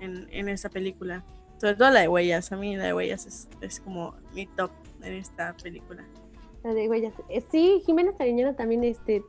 [0.01, 1.25] en, en esta película.
[1.59, 4.73] Sobre todo la de Huellas, a mí la de Huellas es, es como mi top
[5.03, 6.05] en esta película.
[6.63, 7.15] La de huellas.
[7.51, 9.23] Sí, Jimena Sariñana también, este,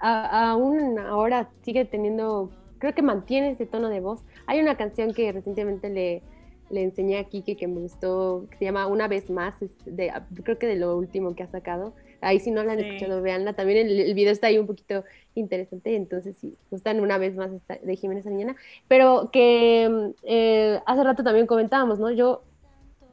[0.00, 4.24] aún ahora sigue teniendo, creo que mantiene ese tono de voz.
[4.46, 6.22] Hay una canción que recientemente le,
[6.70, 10.58] le enseñé a Kike que me gustó, que se llama Una vez más, de, creo
[10.58, 11.94] que de lo último que ha sacado.
[12.20, 12.86] Ahí si no la han sí.
[12.86, 13.52] escuchado, véanla.
[13.54, 17.50] También el, el, video está ahí un poquito interesante, entonces si gustan una vez más
[17.82, 18.56] de Jimena Sariñana.
[18.88, 22.10] Pero que eh, hace rato también comentábamos, ¿no?
[22.10, 22.42] Yo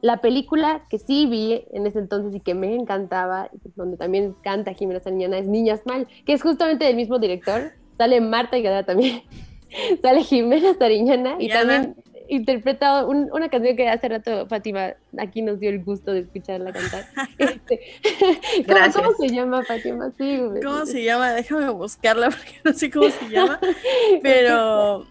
[0.00, 4.74] la película que sí vi en ese entonces y que me encantaba, donde también canta
[4.74, 7.72] Jimena Sariñana, es Niñas Mal, que es justamente del mismo director.
[7.98, 9.22] Sale Marta y Gadara también.
[10.02, 11.94] Sale Jimena Sariñana y, y también
[12.28, 16.72] interpreta un, una canción que hace rato Fátima aquí nos dio el gusto de escucharla
[16.72, 17.06] cantar.
[17.38, 17.80] Este,
[18.66, 20.10] ¿cómo, ¿cómo, se llama Fátima?
[20.16, 21.32] Sí, ¿Cómo se llama?
[21.32, 23.60] Déjame buscarla porque no sé cómo se llama.
[24.22, 25.06] Pero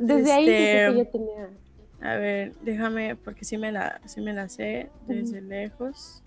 [0.00, 0.32] desde este...
[0.32, 1.50] ahí que yo tenía
[2.00, 6.22] A ver, déjame, porque sí me la, sí me la sé desde lejos.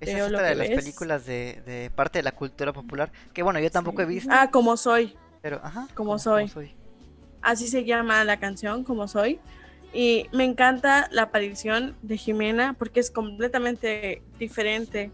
[0.00, 0.78] Esa es otra de las ves.
[0.80, 3.12] películas de, de parte de la cultura popular.
[3.32, 5.16] Que bueno, yo tampoco he visto, Ah, como soy.
[5.40, 5.86] pero ajá.
[5.94, 6.50] Como soy.
[7.42, 9.40] Así se llama la canción, como soy.
[9.92, 15.10] Y me encanta la aparición de Jimena porque es completamente diferente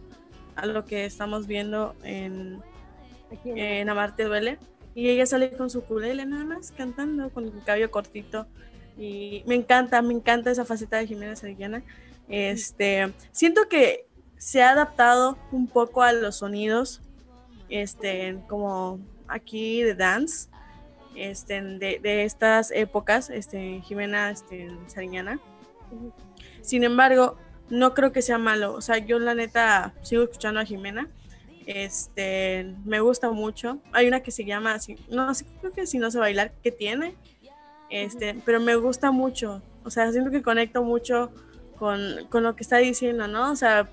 [0.54, 2.62] a lo que estamos viendo en,
[3.88, 4.58] Amarte Duele.
[4.94, 8.46] Y ella sale con su culele nada más cantando con el cabello cortito.
[8.96, 11.82] Y me encanta, me encanta esa faceta de Jimena Sariñana.
[12.28, 17.00] Este, siento que se ha adaptado un poco a los sonidos,
[17.68, 20.48] este, como aquí de dance,
[21.18, 25.40] este, de, de estas épocas, este, Jimena este, Sariñana.
[26.62, 27.36] Sin embargo,
[27.70, 28.74] no creo que sea malo.
[28.74, 31.08] O sea, yo la neta sigo escuchando a Jimena.
[31.66, 33.78] Este, me gusta mucho.
[33.92, 36.72] Hay una que se llama, así- no sé, creo que si no sé bailar, que
[36.72, 37.14] tiene.
[37.90, 39.62] Este, pero me gusta mucho.
[39.84, 41.30] O sea, siento que conecto mucho
[41.78, 43.50] con, con lo que está diciendo, ¿no?
[43.52, 43.88] O sea,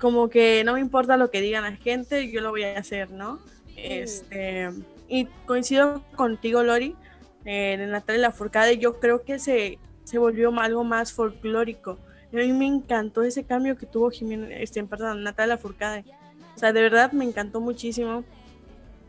[0.00, 3.10] como que no me importa lo que digan la gente, yo lo voy a hacer,
[3.10, 3.40] ¿no?
[3.76, 4.70] Este,
[5.08, 6.94] y coincido contigo, Lori,
[7.44, 11.98] eh, de Natalia Lafourcade, yo creo que se, se volvió algo más folclórico.
[12.32, 16.04] A mí me encantó ese cambio que tuvo Jimena, este, perdón, Natalia Lafourcade.
[16.54, 18.22] O sea, de verdad me encantó muchísimo.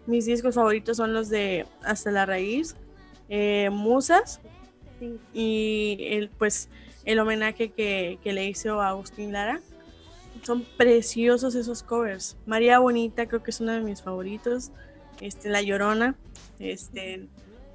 [0.05, 2.75] Mis discos favoritos son los de Hasta la Raíz,
[3.27, 4.39] eh, Musas
[5.33, 6.69] y el, pues
[7.03, 9.61] el homenaje que, que le hizo a Agustín Lara.
[10.43, 12.37] Son preciosos esos covers.
[12.45, 14.71] María Bonita creo que es uno de mis favoritos.
[15.21, 16.15] Este, La Llorona.
[16.59, 17.27] Este,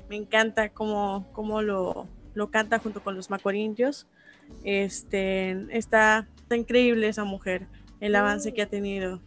[0.08, 4.06] me encanta cómo, cómo lo, lo canta junto con los macorintios.
[4.62, 7.66] Este, está, está increíble esa mujer,
[8.00, 9.20] el avance que ha tenido.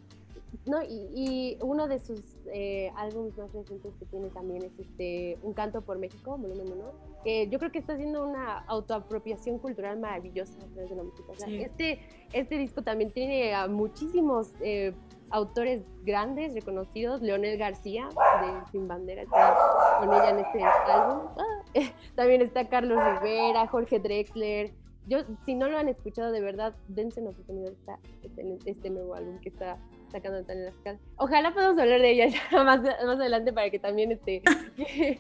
[0.66, 2.22] No, y, y uno de sus
[2.54, 6.84] eh, álbumes más recientes que tiene también es este Un canto por México, volumen 1,
[7.24, 11.32] que yo creo que está haciendo una autoapropiación cultural maravillosa a través de la música.
[11.32, 11.58] O sea, Sí.
[11.62, 12.00] este,
[12.34, 14.94] este disco también tiene a muchísimos eh,
[15.30, 17.22] autores grandes, reconocidos.
[17.22, 19.56] Leonel García, de Sin Bandera, está
[20.00, 21.30] con ella en este álbum.
[21.38, 21.63] Ah,
[22.16, 24.74] también está Carlos Rivera, Jorge Drexler.
[25.08, 29.16] Yo, si no lo han escuchado de verdad, dense una oportunidad a este, este nuevo
[29.16, 29.78] álbum que está
[30.12, 30.72] sacando Natalia.
[31.18, 34.42] Ojalá podamos hablar de ella ya más, más adelante para que también este
[34.78, 35.20] eh,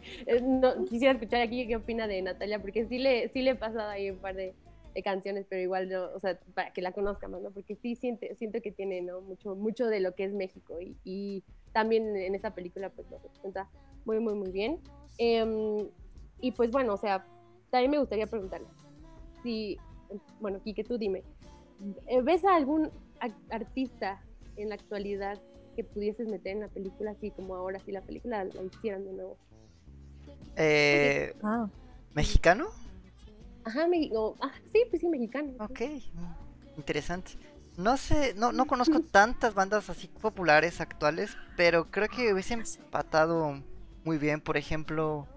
[0.89, 4.11] quisiera escuchar aquí qué opina de Natalia, porque sí le, sí le he pasado ahí
[4.11, 4.53] un par de,
[4.97, 7.51] de canciones, pero igual no, o sea, para que la conozca más, ¿no?
[7.51, 9.21] Porque sí siente, siento que tiene ¿no?
[9.21, 13.19] mucho, mucho de lo que es México y, y también en esa película pues lo
[13.19, 13.69] representa
[14.05, 14.79] muy, muy, muy bien.
[15.19, 15.87] Em,
[16.41, 17.23] y pues bueno, o sea,
[17.69, 18.65] también me gustaría preguntarle,
[19.43, 19.77] si,
[20.39, 21.21] bueno, Kike, tú dime,
[22.07, 24.19] eh, ¿ves a algún ac- artista
[24.55, 25.39] en la actualidad
[25.75, 29.13] que pudieses meter en la película así como ahora si la película la hicieran de
[29.13, 29.37] nuevo?
[30.55, 31.33] Eh,
[32.15, 32.69] ¿Mexicano?
[33.67, 34.37] Ajá, México.
[34.39, 35.51] Ah, sí, pues sí, mexicano.
[35.59, 35.81] Ok,
[36.77, 37.31] interesante.
[37.75, 43.61] No sé, no, no conozco tantas bandas así populares actuales, pero creo que hubiesen empatado
[44.05, 45.27] muy bien, por ejemplo,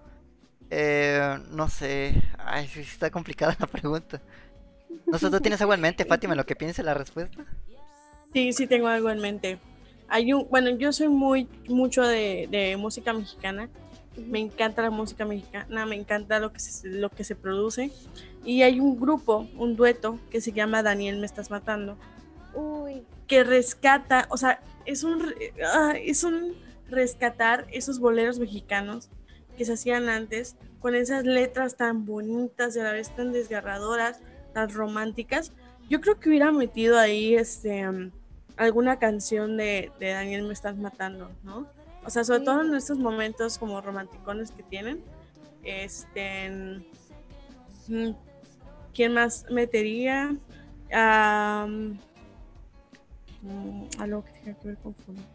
[0.69, 4.21] eh, no sé, ay, sí está complicada la pregunta.
[5.07, 7.45] No sé, ¿tú tienes algo en mente, Fátima, lo que piense la respuesta?
[8.31, 9.59] Sí, sí tengo algo en mente.
[10.07, 13.69] Hay un, bueno, yo soy muy mucho de, de música mexicana.
[14.17, 17.91] Me encanta la música mexicana, me encanta lo que se, lo que se produce.
[18.43, 21.97] Y hay un grupo, un dueto que se llama Daniel me estás matando,
[22.53, 25.33] Uy, que rescata, o sea, es un
[25.73, 26.55] ah, es un
[26.89, 29.09] rescatar esos boleros mexicanos
[29.57, 34.19] que se hacían antes con esas letras tan bonitas y a la vez tan desgarradoras,
[34.53, 35.53] tan románticas.
[35.89, 38.11] Yo creo que hubiera metido ahí este um,
[38.57, 41.67] alguna canción de, de Daniel me estás matando, ¿no?
[42.05, 45.03] O sea, sobre todo en estos momentos como romanticones que tienen.
[45.63, 46.49] Este
[47.87, 48.11] mm,
[48.93, 50.35] ¿quién más metería?
[53.43, 55.25] Mm, algo que tenga que ver con fútbol.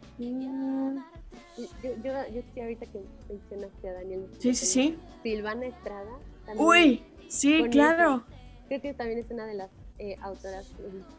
[1.83, 4.29] Yo, yo, yo sí ahorita que mencionaste a Daniel.
[4.39, 4.97] Sí, sí, sí.
[5.23, 6.19] Silvana Estrada.
[6.45, 8.23] también Uy, sí, claro.
[8.67, 9.69] Creo que también es una de las
[9.99, 10.67] eh, autoras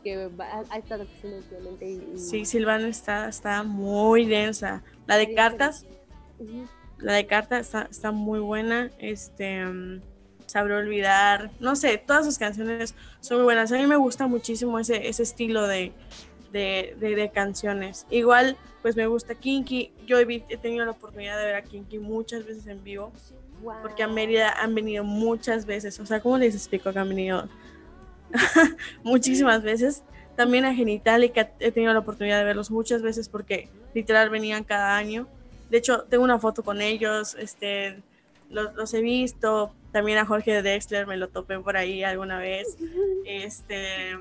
[0.05, 1.89] que ha, ha estado últimamente.
[1.91, 4.83] Y, y- Sí, Silvana está, está muy densa.
[5.07, 5.87] La de Sí, cartas,
[6.99, 8.91] la de cartas está, está muy buena.
[8.99, 10.01] Este, mm,
[10.47, 11.51] sabré olvidar.
[11.61, 13.71] No sé, todas sus canciones son muy buenas.
[13.73, 15.93] A mí me gusta muchísimo ese, ese estilo de,
[16.53, 18.07] de, de- de canciones.
[18.11, 19.93] Igual, pues me gusta Kinky.
[20.07, 23.13] Yo he, he tenido la oportunidad de ver a Kinky muchas veces en vivo.
[23.83, 24.09] Porque a.
[24.09, 25.99] Mérida han venido muchas veces.
[25.99, 27.49] O sea, ¿cómo les explico que han venido
[29.03, 30.03] muchísimas veces?
[30.37, 34.97] También a Genitalica he tenido la oportunidad de verlos muchas veces porque literal venían cada
[34.97, 35.27] año.
[35.71, 38.03] De hecho, tengo una foto con ellos, este,
[38.49, 39.75] los, he visto.
[39.93, 42.77] También a Jorge Dexter me lo topé por ahí alguna vez.
[43.25, 44.17] Este,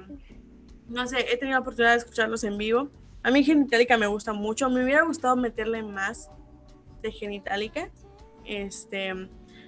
[0.87, 2.89] no sé, he tenido la oportunidad de escucharlos en vivo.
[3.23, 4.69] A mí Genitalica me gusta mucho.
[4.69, 6.29] Me hubiera gustado meterle más
[7.01, 7.89] de Genitalica.
[8.45, 9.13] Este,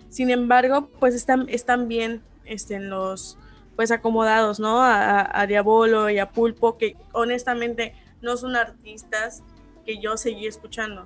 [0.09, 3.37] sin embargo, pues están, están bien este, en los
[3.79, 4.81] pues acomodados, ¿no?
[4.81, 9.41] A, a Diabolo y a Pulpo, que honestamente no son artistas
[9.85, 11.05] que yo seguí escuchando.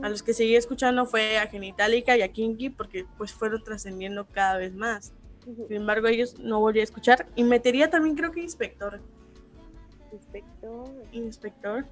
[0.00, 4.28] A los que seguí escuchando fue a Genitalica y a Kinky porque pues fueron trascendiendo
[4.28, 5.12] cada vez más.
[5.66, 7.26] Sin embargo, ellos no volví a escuchar.
[7.34, 9.00] Y metería también creo que Inspector.
[10.12, 10.88] Inspector.
[11.10, 11.84] Inspector.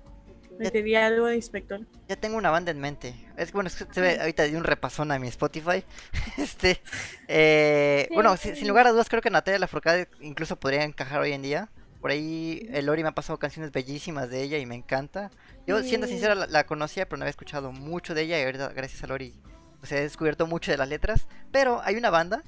[0.58, 1.80] Metería algo de Inspector.
[2.08, 3.14] Ya tengo una banda en mente.
[3.36, 5.84] Es bueno, es que se ve, ahorita di un repasón a mi Spotify.
[6.38, 6.80] este,
[7.28, 11.42] eh, bueno, sin, lugar a dudas creo que Natalia Lafourcade incluso podría encajar hoy en
[11.42, 11.68] día.
[12.00, 15.30] Por ahí el Lori me ha pasado canciones bellísimas de ella y me encanta.
[15.66, 19.04] Yo, siendo sincera, la, conocía, pero no había escuchado mucho de ella y ahorita, gracias
[19.04, 19.34] a Lori,
[19.78, 21.28] pues he descubierto mucho de las letras.
[21.52, 22.42] Pero hay una banda,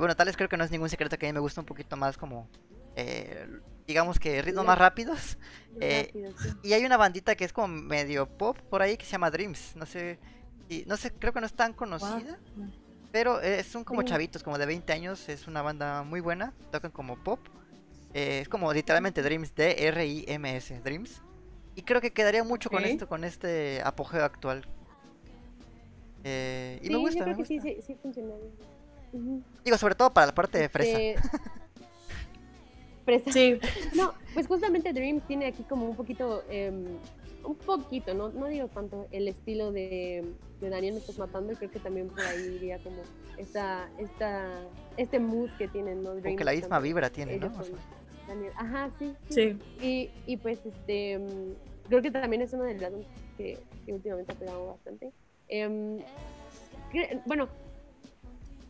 [0.00, 1.66] bueno, tal vez creo que no es ningún secreto que a mí me gusta un
[1.66, 2.48] poquito más como,
[2.96, 3.46] eh,
[3.86, 5.38] digamos que ritmos más rápidos.
[5.80, 6.32] Eh,
[6.62, 9.76] y hay una bandita que es como medio pop por ahí que se llama Dreams.
[9.76, 10.18] No sé,
[10.86, 12.38] no sé, creo que no es tan conocida.
[13.12, 15.28] Pero son como chavitos, como de 20 años.
[15.28, 16.52] Es una banda muy buena.
[16.70, 17.40] Tocan como pop.
[18.14, 21.20] Eh, es como literalmente Dreams, D-R-I-M-S, Dreams.
[21.74, 24.64] Y creo que quedaría mucho con esto, con este apogeo actual.
[26.22, 27.48] Eh, y me gusta, me gusta.
[27.48, 27.96] Sí, sí, sí
[29.64, 30.98] Digo, sobre todo para la parte de fresa.
[30.98, 31.28] Este,
[33.30, 33.58] Sí.
[33.94, 36.84] No, pues justamente Dreams tiene aquí como un poquito, em,
[37.44, 40.24] un poquito, no, no digo tanto, el estilo de,
[40.60, 41.52] de Daniel Me Estás Matando.
[41.52, 42.96] Y creo que también por ahí iría como
[43.36, 44.48] esta, esta,
[44.96, 46.10] este mood que tienen, ¿no?
[46.10, 47.52] Dreams, Porque la misma vibra tiene, ¿no?
[48.56, 49.14] Ajá, sí.
[49.28, 49.58] Sí.
[49.82, 51.20] Y, y, pues, este,
[51.88, 55.12] creo que también es uno de los que, que últimamente ha pegado bastante.
[55.48, 55.98] Em,
[57.26, 57.48] bueno,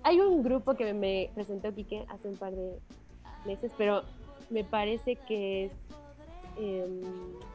[0.03, 2.79] hay un grupo que me presentó Kike hace un par de
[3.47, 4.03] meses, pero
[4.51, 5.73] me parece que es
[6.59, 7.03] em,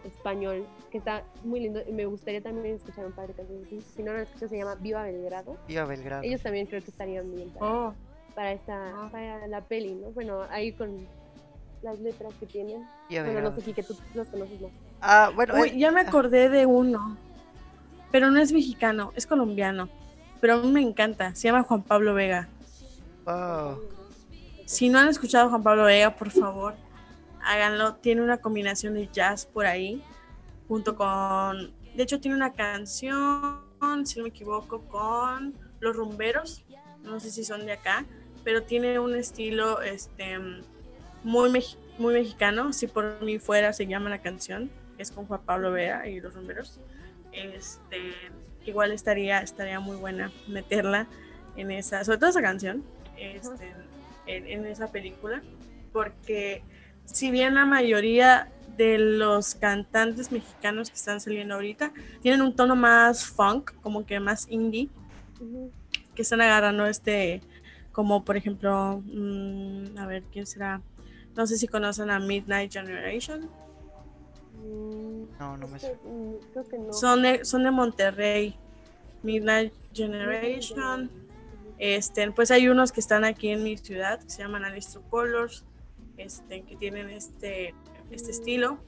[0.04, 3.84] español, que está muy lindo me gustaría también escuchar un par de canciones.
[3.96, 5.58] Si no lo escuchas, se llama Viva Belgrado.
[5.68, 6.24] Viva Belgrado.
[6.24, 7.94] Ellos también creo que estarían bien para, oh.
[8.36, 9.10] para esta, ah.
[9.12, 10.12] para la peli, ¿no?
[10.12, 11.08] Bueno, ahí con
[11.82, 12.86] las letras que tienen.
[13.10, 14.72] bueno, no sé si que tú los conoces más.
[15.02, 15.56] Ah, bueno.
[15.60, 17.18] Uy, ya me acordé de uno.
[18.12, 19.88] Pero no es mexicano, es colombiano.
[20.42, 21.36] Pero a mí me encanta.
[21.36, 22.48] Se llama Juan Pablo Vega.
[24.70, 26.76] Si no han escuchado Juan Pablo Vega, por favor,
[27.42, 27.96] háganlo.
[27.96, 30.04] Tiene una combinación de jazz por ahí.
[30.68, 31.74] Junto con.
[31.96, 33.64] De hecho, tiene una canción,
[34.04, 36.66] si no me equivoco, con Los Rumberos.
[37.02, 38.06] No sé si son de acá.
[38.44, 40.38] Pero tiene un estilo este
[41.24, 41.50] muy,
[41.98, 42.72] muy mexicano.
[42.72, 44.70] Si por mí fuera se llama la canción.
[45.00, 46.80] Es con Juan Pablo Vera y los rumberos.
[47.32, 48.14] Este,
[48.66, 51.08] igual estaría, estaría muy buena meterla
[51.56, 52.84] en esa, sobre todo esa canción,
[53.18, 53.74] este,
[54.36, 55.42] en, esa película.
[55.92, 56.64] Porque
[57.06, 62.76] si bien la mayoría de los cantantes mexicanos que están saliendo ahorita tienen un tono
[62.76, 64.90] más funk, como que más indie,
[66.16, 67.42] que están agarrando este,
[67.92, 70.82] como por ejemplo, mm, a ver, ¿quién será?
[71.36, 73.50] No sé si conocen a Midnight Generation.
[75.40, 78.56] No, no me mm, Son de, son de Monterrey.
[79.24, 81.10] Midnight Generation.
[81.80, 85.66] Este, pues hay unos que están aquí en mi ciudad que se llaman Alistro Colors,
[86.18, 87.74] este, que tienen este,
[88.12, 88.80] este estilo.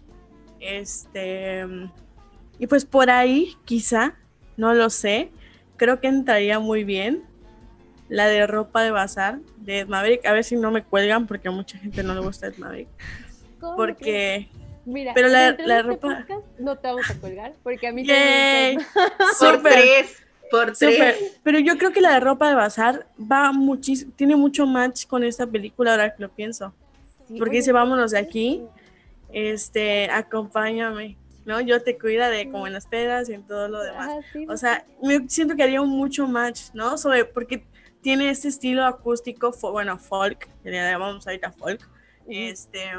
[0.59, 1.65] Este,
[2.59, 4.15] y pues por ahí, quizá,
[4.57, 5.31] no lo sé,
[5.77, 7.23] creo que entraría muy bien
[8.09, 10.25] la de ropa de bazar de Ed Maverick.
[10.25, 12.89] A ver si no me cuelgan porque a mucha gente no le gusta Ed Maverick.
[13.77, 14.49] Porque...
[14.83, 16.25] Mira, pero la, la este ropa...
[16.59, 18.77] no te vamos a colgar porque a mí Yay.
[19.39, 20.20] Por tres.
[20.51, 21.33] Por tres.
[21.43, 25.23] Pero yo creo que la de ropa de bazar va muchísimo, tiene mucho match con
[25.23, 26.73] esta película ahora que lo pienso.
[27.37, 28.61] porque dice, vámonos de aquí,
[29.31, 31.17] este, acompáñame.
[31.45, 31.59] ¿no?
[31.59, 34.09] Yo te cuida de como en las pedas y en todo lo demás.
[34.47, 36.97] o sea, me siento que haría mucho match, ¿no?
[36.97, 37.65] Sobre, porque
[38.01, 41.87] tiene este estilo acústico, bueno, folk, le llamamos ahorita folk,
[42.27, 42.91] este,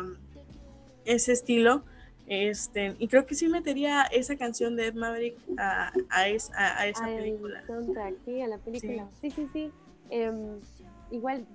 [1.04, 1.84] ese estilo,
[2.26, 6.86] este, y creo que sí metería esa canción de Ed Maverick a, a, esa, a
[6.86, 7.62] esa película.
[8.24, 9.08] sí, a la película.
[9.20, 9.72] Sí, sí, sí.
[10.10, 10.60] Em,
[11.10, 11.46] igual,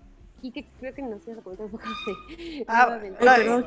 [0.41, 1.83] y que creo que no sé comentar un poco
[2.67, 2.99] ah,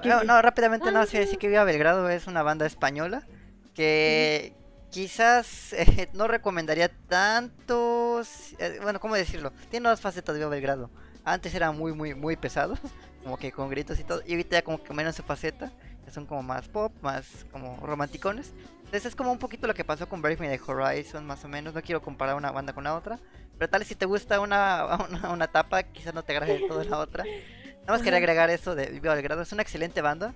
[0.04, 3.26] no, no, rápidamente no, sé, sí que Viva Belgrado es una banda española
[3.74, 4.54] que,
[4.90, 8.54] quizás eh, no recomendaría tantos.
[8.58, 9.52] Eh, bueno, ¿cómo decirlo?
[9.70, 10.90] Tiene dos facetas de Belgrado.
[11.24, 12.76] Antes era muy, muy, muy pesado,
[13.22, 14.22] como que con gritos y todo.
[14.26, 15.72] Y ahorita ya como que menos su faceta.
[16.10, 18.52] Que son como más pop, más como romanticones.
[18.76, 21.48] Entonces es como un poquito lo que pasó con Brave Me the Horizon, más o
[21.48, 21.72] menos.
[21.72, 23.18] No quiero comparar una banda con la otra.
[23.56, 26.84] Pero tal vez si te gusta una, una, una etapa, quizás no te agrade toda
[26.84, 27.24] la otra.
[27.24, 29.42] Nada más quería agregar eso de Viva el Grado.
[29.42, 30.34] Es una excelente banda.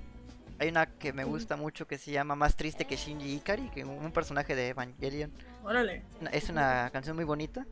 [0.60, 3.80] Hay una que me gusta mucho que se llama Más Triste que Shinji Ikari, que
[3.80, 5.32] es un personaje de Evangelion.
[5.64, 6.04] Órale.
[6.30, 7.66] Es una canción muy bonita.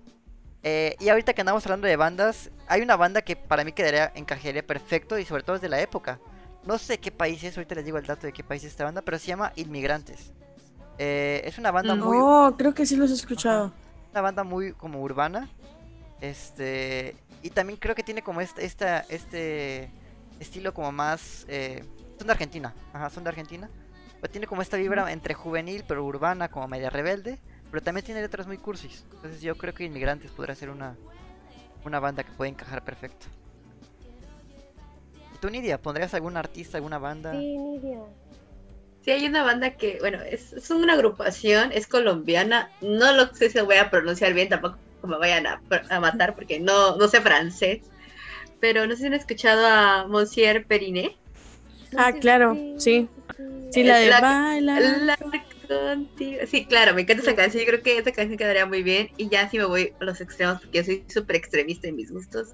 [0.64, 4.10] Eh, y ahorita que andamos hablando de bandas, hay una banda que para mí quedaría,
[4.16, 6.18] encajaría perfecto y sobre todo es de la época.
[6.64, 8.84] No sé qué país es, ahorita les digo el dato de qué país es esta
[8.84, 10.32] banda, pero se llama Inmigrantes.
[10.98, 12.16] Eh, es una banda muy...
[12.20, 13.72] Oh, creo que sí los he escuchado.
[14.12, 15.48] Una banda muy como urbana.
[16.20, 17.16] Este...
[17.42, 19.90] Y también creo que tiene como este, esta, este
[20.38, 21.44] estilo como más...
[21.48, 21.84] Eh,
[22.18, 23.68] son de Argentina, ajá, son de Argentina.
[24.20, 27.40] Pero tiene como esta vibra entre juvenil pero urbana, como media rebelde.
[27.72, 29.04] Pero también tiene letras muy cursis.
[29.14, 30.94] Entonces yo creo que Inmigrantes podrá ser una,
[31.84, 33.26] una banda que puede encajar perfecto.
[35.42, 35.82] ¿Y tú, Nidia?
[35.82, 37.32] ¿Pondrías algún artista, alguna banda?
[37.32, 37.98] Sí, Nidia.
[39.04, 42.70] Sí, hay una banda que, bueno, es, es una agrupación, es colombiana.
[42.80, 46.34] No lo sé si lo voy a pronunciar bien, tampoco me vayan a, a matar
[46.36, 47.80] porque no, no sé francés.
[48.60, 51.18] Pero no sé si han escuchado a Monsieur Periné.
[51.96, 53.08] Ah, claro, sí.
[53.72, 54.80] Sí, la de La- baila.
[54.80, 55.16] La
[55.68, 56.40] contigo.
[56.46, 57.62] Sí, claro, me encanta esa canción.
[57.64, 59.08] Yo creo que esa canción quedaría muy bien.
[59.16, 62.10] Y ya si me voy a los extremos, porque yo soy súper extremista en mis
[62.10, 62.48] gustos.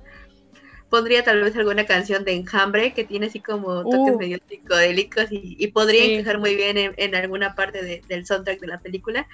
[0.91, 4.19] Pondría tal vez alguna canción de Enjambre que tiene así como toques Uh.
[4.19, 6.15] medio psicodélicos y, y podría Sí.
[6.15, 9.27] encajar muy bien en, en alguna parte de- del soundtrack de la película.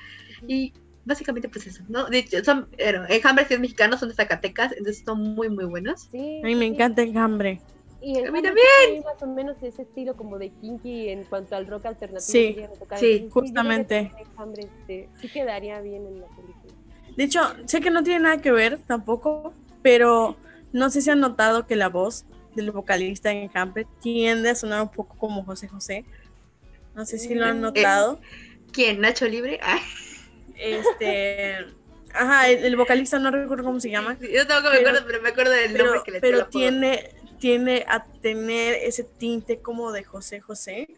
[0.48, 0.72] Y
[1.04, 2.06] básicamente, pues eso, ¿no?
[2.06, 5.64] De hecho, son, bueno, Enjambre, si es mexicano, son de Zacatecas, entonces son muy, muy
[5.66, 6.08] buenos.
[6.10, 6.74] Sí, A mí me sí.
[6.74, 7.60] encanta el hambre.
[8.00, 9.02] Y el A mí también.
[9.04, 12.20] más o menos ese estilo como de kinky en cuanto al rock alternativo.
[12.20, 14.12] Sí, que sí, Entonces, que justamente.
[14.18, 16.72] el Hambre, este, sí quedaría bien en la película.
[17.16, 20.36] De hecho, sé que no tiene nada que ver tampoco, pero
[20.74, 24.82] no sé si han notado que la voz del vocalista en Hambre tiende a sonar
[24.82, 26.04] un poco como José José.
[26.94, 28.20] No sé si lo han Eh, notado.
[28.72, 29.00] ¿Quién?
[29.00, 29.58] ¿Nacho Libre?
[29.62, 29.80] Ay,
[30.56, 31.56] Este.
[32.12, 34.16] Ajá, el, el vocalista no recuerdo cómo se llama.
[34.20, 37.10] yo tampoco me Pero- acuerdo, pero me acuerdo del nombre que le pero tiene,
[37.40, 40.88] tiene a tener ese tinte como de José José.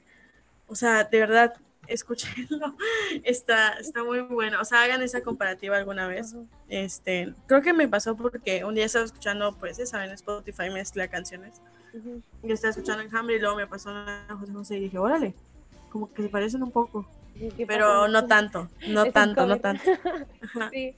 [0.66, 1.54] O sea, de verdad,
[1.88, 2.76] escúchenlo.
[3.24, 4.60] Está, está muy bueno.
[4.60, 6.34] O sea, hagan esa comparativa alguna vez.
[6.68, 11.08] Este, creo que me pasó porque un día estaba escuchando, pues, ya saben, Spotify mezcla
[11.08, 11.60] canciones.
[11.94, 12.22] Ujú.
[12.42, 15.34] Y estaba escuchando en Hambre y luego me pasó una José José y dije, órale,
[15.90, 17.08] como que se parecen un poco.
[17.38, 19.82] Sí, ¿qué Pero no tanto, no Es tanto, no tanto.
[20.72, 20.94] Sí,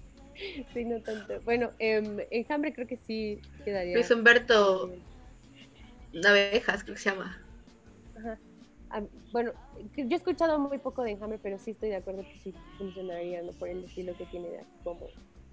[0.72, 1.40] sí, no tanto.
[1.44, 3.94] Bueno, em, en Hambre creo que sí quedaría.
[3.94, 4.92] Luis Humberto.
[6.12, 7.38] Navejas, creo que se llama.
[8.90, 9.52] Ah, bueno,
[9.96, 13.42] yo he escuchado muy poco de Enjambre, pero sí estoy de acuerdo que sí funcionaría,
[13.42, 13.52] ¿no?
[13.52, 15.06] Por el estilo que tiene de, como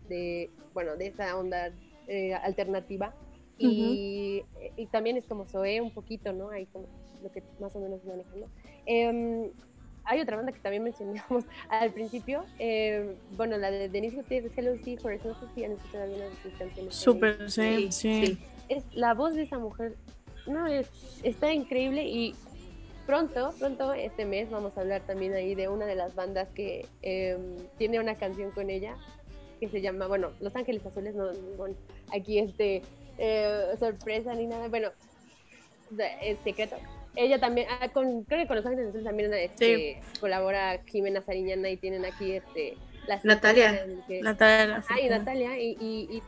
[0.07, 1.71] de, bueno, de esa onda
[2.07, 3.13] eh, alternativa.
[3.57, 4.43] Y,
[4.75, 6.49] y también es como Zoé un poquito, ¿no?
[6.49, 6.88] Ahí como
[7.23, 8.49] lo que más o menos manejando.
[8.86, 9.49] Em,
[10.03, 14.77] hay otra banda que también mencionamos al principio, em, bueno, la de Denise Gutiérrez, Hello
[14.83, 16.95] Seahorse, no sé si han escuchado alguna de sus canciones.
[16.95, 18.38] Súper, sí, sí.
[18.67, 19.95] es la voz de esa mujer
[20.47, 20.88] no es
[21.23, 22.36] está increíble y
[23.06, 26.86] pronto pronto este mes vamos a hablar también ahí de una de las bandas que
[27.01, 28.95] em, tiene una canción con ella
[29.60, 31.76] que se llama bueno Los Ángeles Azules no bueno,
[32.14, 32.82] aquí este
[33.18, 34.89] eh, sorpresa ni nada bueno
[36.22, 36.76] es secreto
[37.16, 41.70] ella también ah, con creo que con Los Ángeles Azules también este, colabora Jimena Sariñana
[41.70, 42.76] y tienen aquí este
[43.08, 43.86] las Natalia.
[44.08, 44.84] que- Natalia.
[44.89, 46.24] Ah, y Natalia, y, y, y,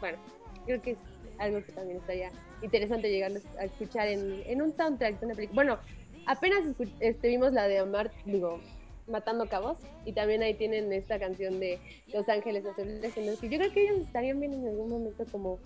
[0.00, 0.16] bueno,
[0.64, 0.98] creo que es
[1.38, 2.30] algo que también estaría
[2.62, 5.54] interesante llegar a escuchar en, en un soundtrack de una película.
[5.54, 5.78] Bueno,
[6.26, 8.60] apenas escu- este, vimos la de Amar, digo,
[9.06, 11.78] Matando Cabos, y también ahí tienen esta canción de
[12.12, 15.58] Los Ángeles Azules, en que yo creo que ellos estarían bien en algún momento como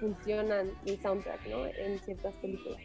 [0.00, 1.66] funcionan el soundtrack, ¿no?
[1.66, 2.80] En ciertas películas.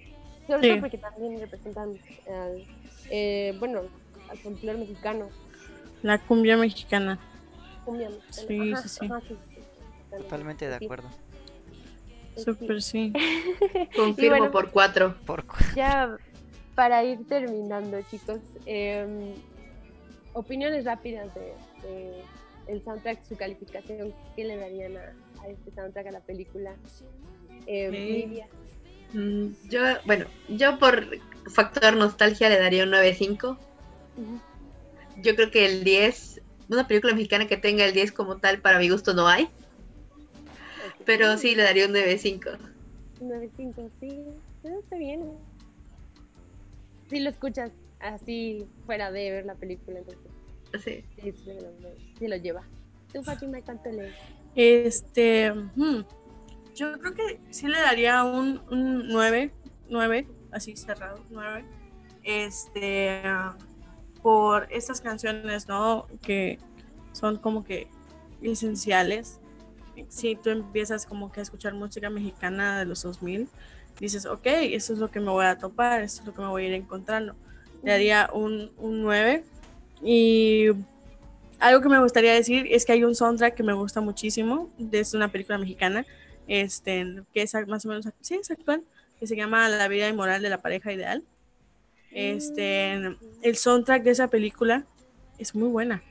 [0.45, 0.69] Sobre Sí.
[0.69, 1.93] todo porque también representan,
[2.29, 2.63] al,
[3.09, 3.81] eh, bueno,
[4.29, 5.29] al folclore mexicano.
[6.03, 7.19] La cumbia mexicana.
[7.85, 8.47] cumbia mexicana.
[8.47, 9.05] Sí, Ajá, sí, sí.
[9.05, 10.17] ajá, sí, sí, sí.
[10.17, 11.09] Totalmente de acuerdo.
[12.35, 12.43] Sí.
[12.43, 13.13] Súper, sí.
[13.95, 14.51] Confirmo bueno.
[14.51, 15.15] por cuatro.
[15.25, 16.17] Por cu- Ya
[16.77, 19.33] para ir terminando, chicos, em,
[20.33, 22.23] opiniones rápidas de, de
[22.67, 25.01] el soundtrack, su calificación, ¿qué le darían a,
[25.43, 26.75] a este soundtrack, a la película?
[27.65, 28.05] Em, Ok.
[28.05, 28.47] Lidia.
[29.11, 31.03] Mm, Yo, bueno, yo por
[31.51, 33.57] factor nostalgia le daría un 9.5.
[34.17, 34.39] Ujú.
[35.23, 38.77] Yo creo que el 10, una película mexicana que tenga el 10 como tal, para
[38.77, 39.49] mi gusto no hay.
[41.05, 42.51] Pero sí le daría un 9.5.
[43.19, 44.23] 9.5, sí,
[44.63, 45.46] está bien.
[47.09, 50.23] Si lo escuchas así fuera de ver la película, entonces
[50.83, 51.03] Sí.
[51.21, 51.89] sí, sí lo,
[52.19, 52.63] sí lo lleva.
[53.13, 54.11] ¿Tú, Fátima, cuánto le
[54.55, 56.01] Este, hmm,
[56.75, 59.51] yo creo que sí le daría un, un 9,
[59.89, 61.63] 9, así cerrado, 9.
[62.23, 63.21] este,
[64.21, 66.07] por estas canciones, ¿no?
[66.21, 66.59] Que
[67.13, 67.87] son como que
[68.41, 69.39] esenciales.
[70.09, 73.47] Si tú empiezas como que a escuchar música mexicana de los 2000,
[73.99, 76.47] dices, ok, eso es lo que me voy a topar, eso es lo que me
[76.47, 77.35] voy a ir encontrando.
[77.83, 79.43] Le daría un, un 9.
[80.03, 80.67] Y
[81.59, 85.13] algo que me gustaría decir es que hay un soundtrack que me gusta muchísimo, es
[85.13, 86.05] una película mexicana,
[86.47, 88.83] este, que es más o menos, sí, es actual,
[89.19, 91.23] que se llama La vida inmoral de la pareja ideal.
[92.11, 92.93] Este,
[93.41, 94.85] el soundtrack de esa película
[95.39, 96.03] es muy buena,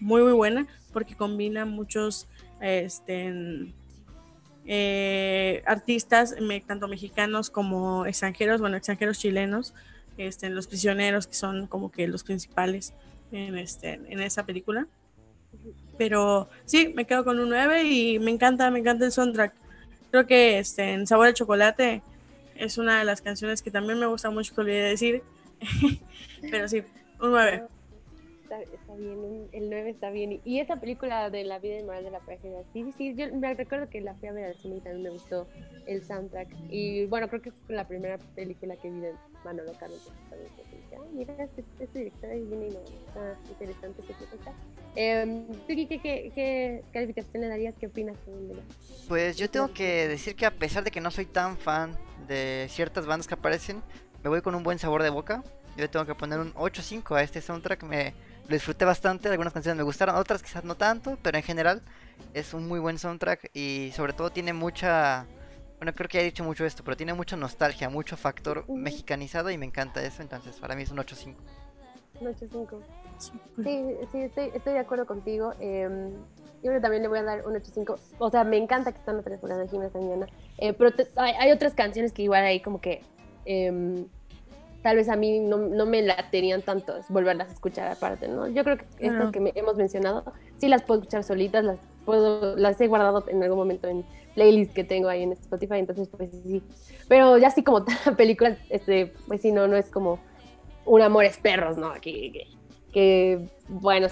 [0.00, 2.26] muy, muy buena, porque combina muchos
[2.60, 3.72] este,
[4.66, 6.34] eh, artistas,
[6.66, 9.74] tanto mexicanos como extranjeros, bueno, extranjeros chilenos,
[10.16, 12.94] este, los prisioneros, que son como que los principales
[13.32, 14.86] en, este, en esa película.
[15.98, 19.52] Pero sí, me quedo con un 9 y me encanta, me encanta el soundtrack.
[20.10, 22.02] Creo que este, en Sabor de Chocolate
[22.56, 25.22] es una de las canciones que también me gusta mucho que olvidé decir.
[26.50, 26.82] Pero sí,
[27.20, 27.64] un 9.
[28.60, 30.40] Está, bien, el 9 está bien.
[30.44, 33.88] Y esa película de la vida moral de la pareja, sí, sí, yo me recuerdo
[33.88, 35.46] que la fui a ver al cine y también me gustó
[35.86, 36.48] el soundtrack.
[36.70, 39.12] Y bueno, creo que fue la primera película que vi de
[39.44, 39.94] Manolo Caro.
[40.96, 44.14] Ah, mira, este, este director viene y no, está interesante que
[44.96, 47.74] eh, ¿qué, qué, qué, qué, calificación le darías?
[47.78, 48.16] ¿Qué opinas?
[49.08, 51.98] Pues yo tengo que decir que a pesar de que no soy tan fan
[52.28, 53.82] de ciertas bandas que aparecen,
[54.22, 55.42] me voy con un buen sabor de boca.
[55.76, 57.82] Yo tengo que poner un 8-5 a este soundtrack.
[57.82, 58.14] Me
[58.48, 59.28] lo disfruté bastante.
[59.28, 61.82] Algunas canciones me gustaron, otras quizás no tanto, pero en general
[62.32, 65.26] es un muy buen soundtrack y sobre todo tiene mucha.
[65.78, 69.58] Bueno, creo que he dicho mucho esto, pero tiene mucha nostalgia, mucho factor mexicanizado y
[69.58, 70.22] me encanta eso.
[70.22, 71.34] Entonces, para mí es un 8-5.
[72.20, 72.80] Un 8-5.
[73.18, 75.52] Sí, sí, estoy, estoy de acuerdo contigo.
[75.60, 76.10] Eh,
[76.62, 77.98] yo también le voy a dar un 8.5.
[78.18, 80.26] O sea, me encanta que están otras de Jiménez mañana.
[80.58, 83.02] Eh, pero hay, otras canciones que igual ahí como que
[83.44, 84.06] eh,
[84.84, 88.46] tal vez a mí no, no, me la tenían tanto volverlas a escuchar aparte, ¿no?
[88.48, 92.78] Yo creo que esto que hemos mencionado, sí las puedo escuchar solitas, las puedo, las
[92.82, 94.04] he guardado en algún momento en
[94.34, 96.62] playlists que tengo ahí en Spotify, entonces pues sí.
[97.08, 100.18] Pero ya así como tal película, este, pues sí, no, no es como
[100.84, 101.86] un Amores Perros, ¿no?
[101.86, 102.46] Aquí, que,
[102.92, 104.08] que bueno,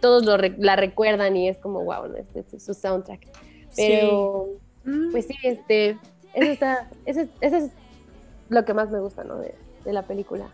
[0.00, 3.26] todos lo, la recuerdan y es como, wow, este, es su soundtrack.
[3.74, 4.48] Pero,
[4.84, 5.12] mm.
[5.12, 5.96] pues sí, este,
[6.34, 7.70] eso, está, eso, es
[8.48, 9.38] lo que más me gusta, ¿no?
[9.38, 10.48] De, la película.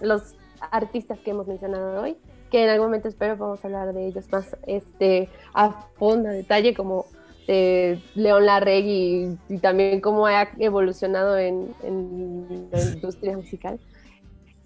[0.00, 0.34] Los
[0.72, 2.16] artistas que hemos mencionado hoy,
[2.50, 6.74] que en algún momento espero podamos hablar de ellos más este, a fondo, a detalle,
[6.74, 7.06] como
[7.46, 11.72] de León Larregui y, y también cómo ha evolucionado en
[12.72, 13.78] la industria musical.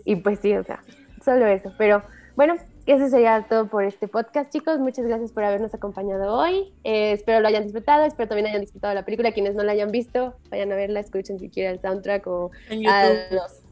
[0.06, 0.82] Y pues sí, o sea,
[1.22, 1.70] solo eso.
[1.76, 2.02] Pero
[2.34, 2.54] bueno,
[2.92, 4.78] eso sería todo por este podcast, chicos.
[4.78, 6.72] Muchas gracias por habernos acompañado hoy.
[6.84, 9.32] Eh, espero lo hayan disfrutado, espero también hayan disfrutado la película.
[9.32, 12.50] Quienes no la hayan visto, vayan a verla, escuchen si quieren el soundtrack o
[12.88, 13.62] a los,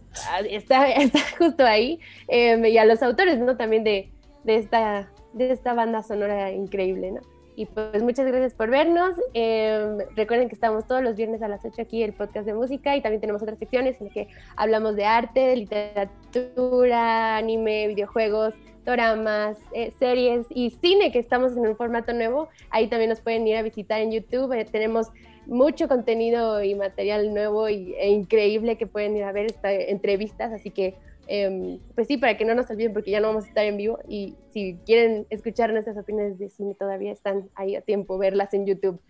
[0.51, 1.99] está, está, justo ahí.
[2.29, 3.57] Eh, y a los autores, ¿no?
[3.57, 4.11] También de,
[4.45, 7.21] de, esta, de esta banda sonora increíble, ¿no?
[7.57, 9.17] Y pues muchas gracias por vernos.
[9.33, 12.95] Em, recuerden que estamos todos los viernes a las 8 aquí el podcast de música
[12.95, 18.53] y también tenemos otras secciones en las que hablamos de arte, literatura, anime, videojuegos,
[18.85, 22.51] dramas, eh, series y cine que estamos en un formato nuevo.
[22.69, 24.53] Ahí también nos pueden ir a visitar en YouTube.
[24.53, 25.11] Eh, tenemos
[25.47, 30.53] mucho contenido y material nuevo y, e increíble que pueden ir a ver esta, entrevistas,
[30.53, 30.95] así que
[31.29, 33.77] Em, pues sí, para que no nos olviden porque ya no vamos a estar en
[33.77, 38.55] vivo y si quieren escuchar nuestras opiniones de cine todavía están ahí a tiempo, verlas
[38.55, 39.01] en YouTube.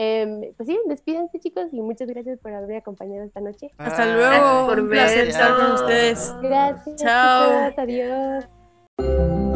[0.00, 3.70] Eh, pues sí, despídense chicos y muchas gracias por haberme acompañado esta noche.
[3.78, 6.32] Hasta luego, por un placer estar con ustedes.
[6.40, 6.96] Gracias.
[6.96, 7.72] Chao.
[7.76, 9.47] adiós.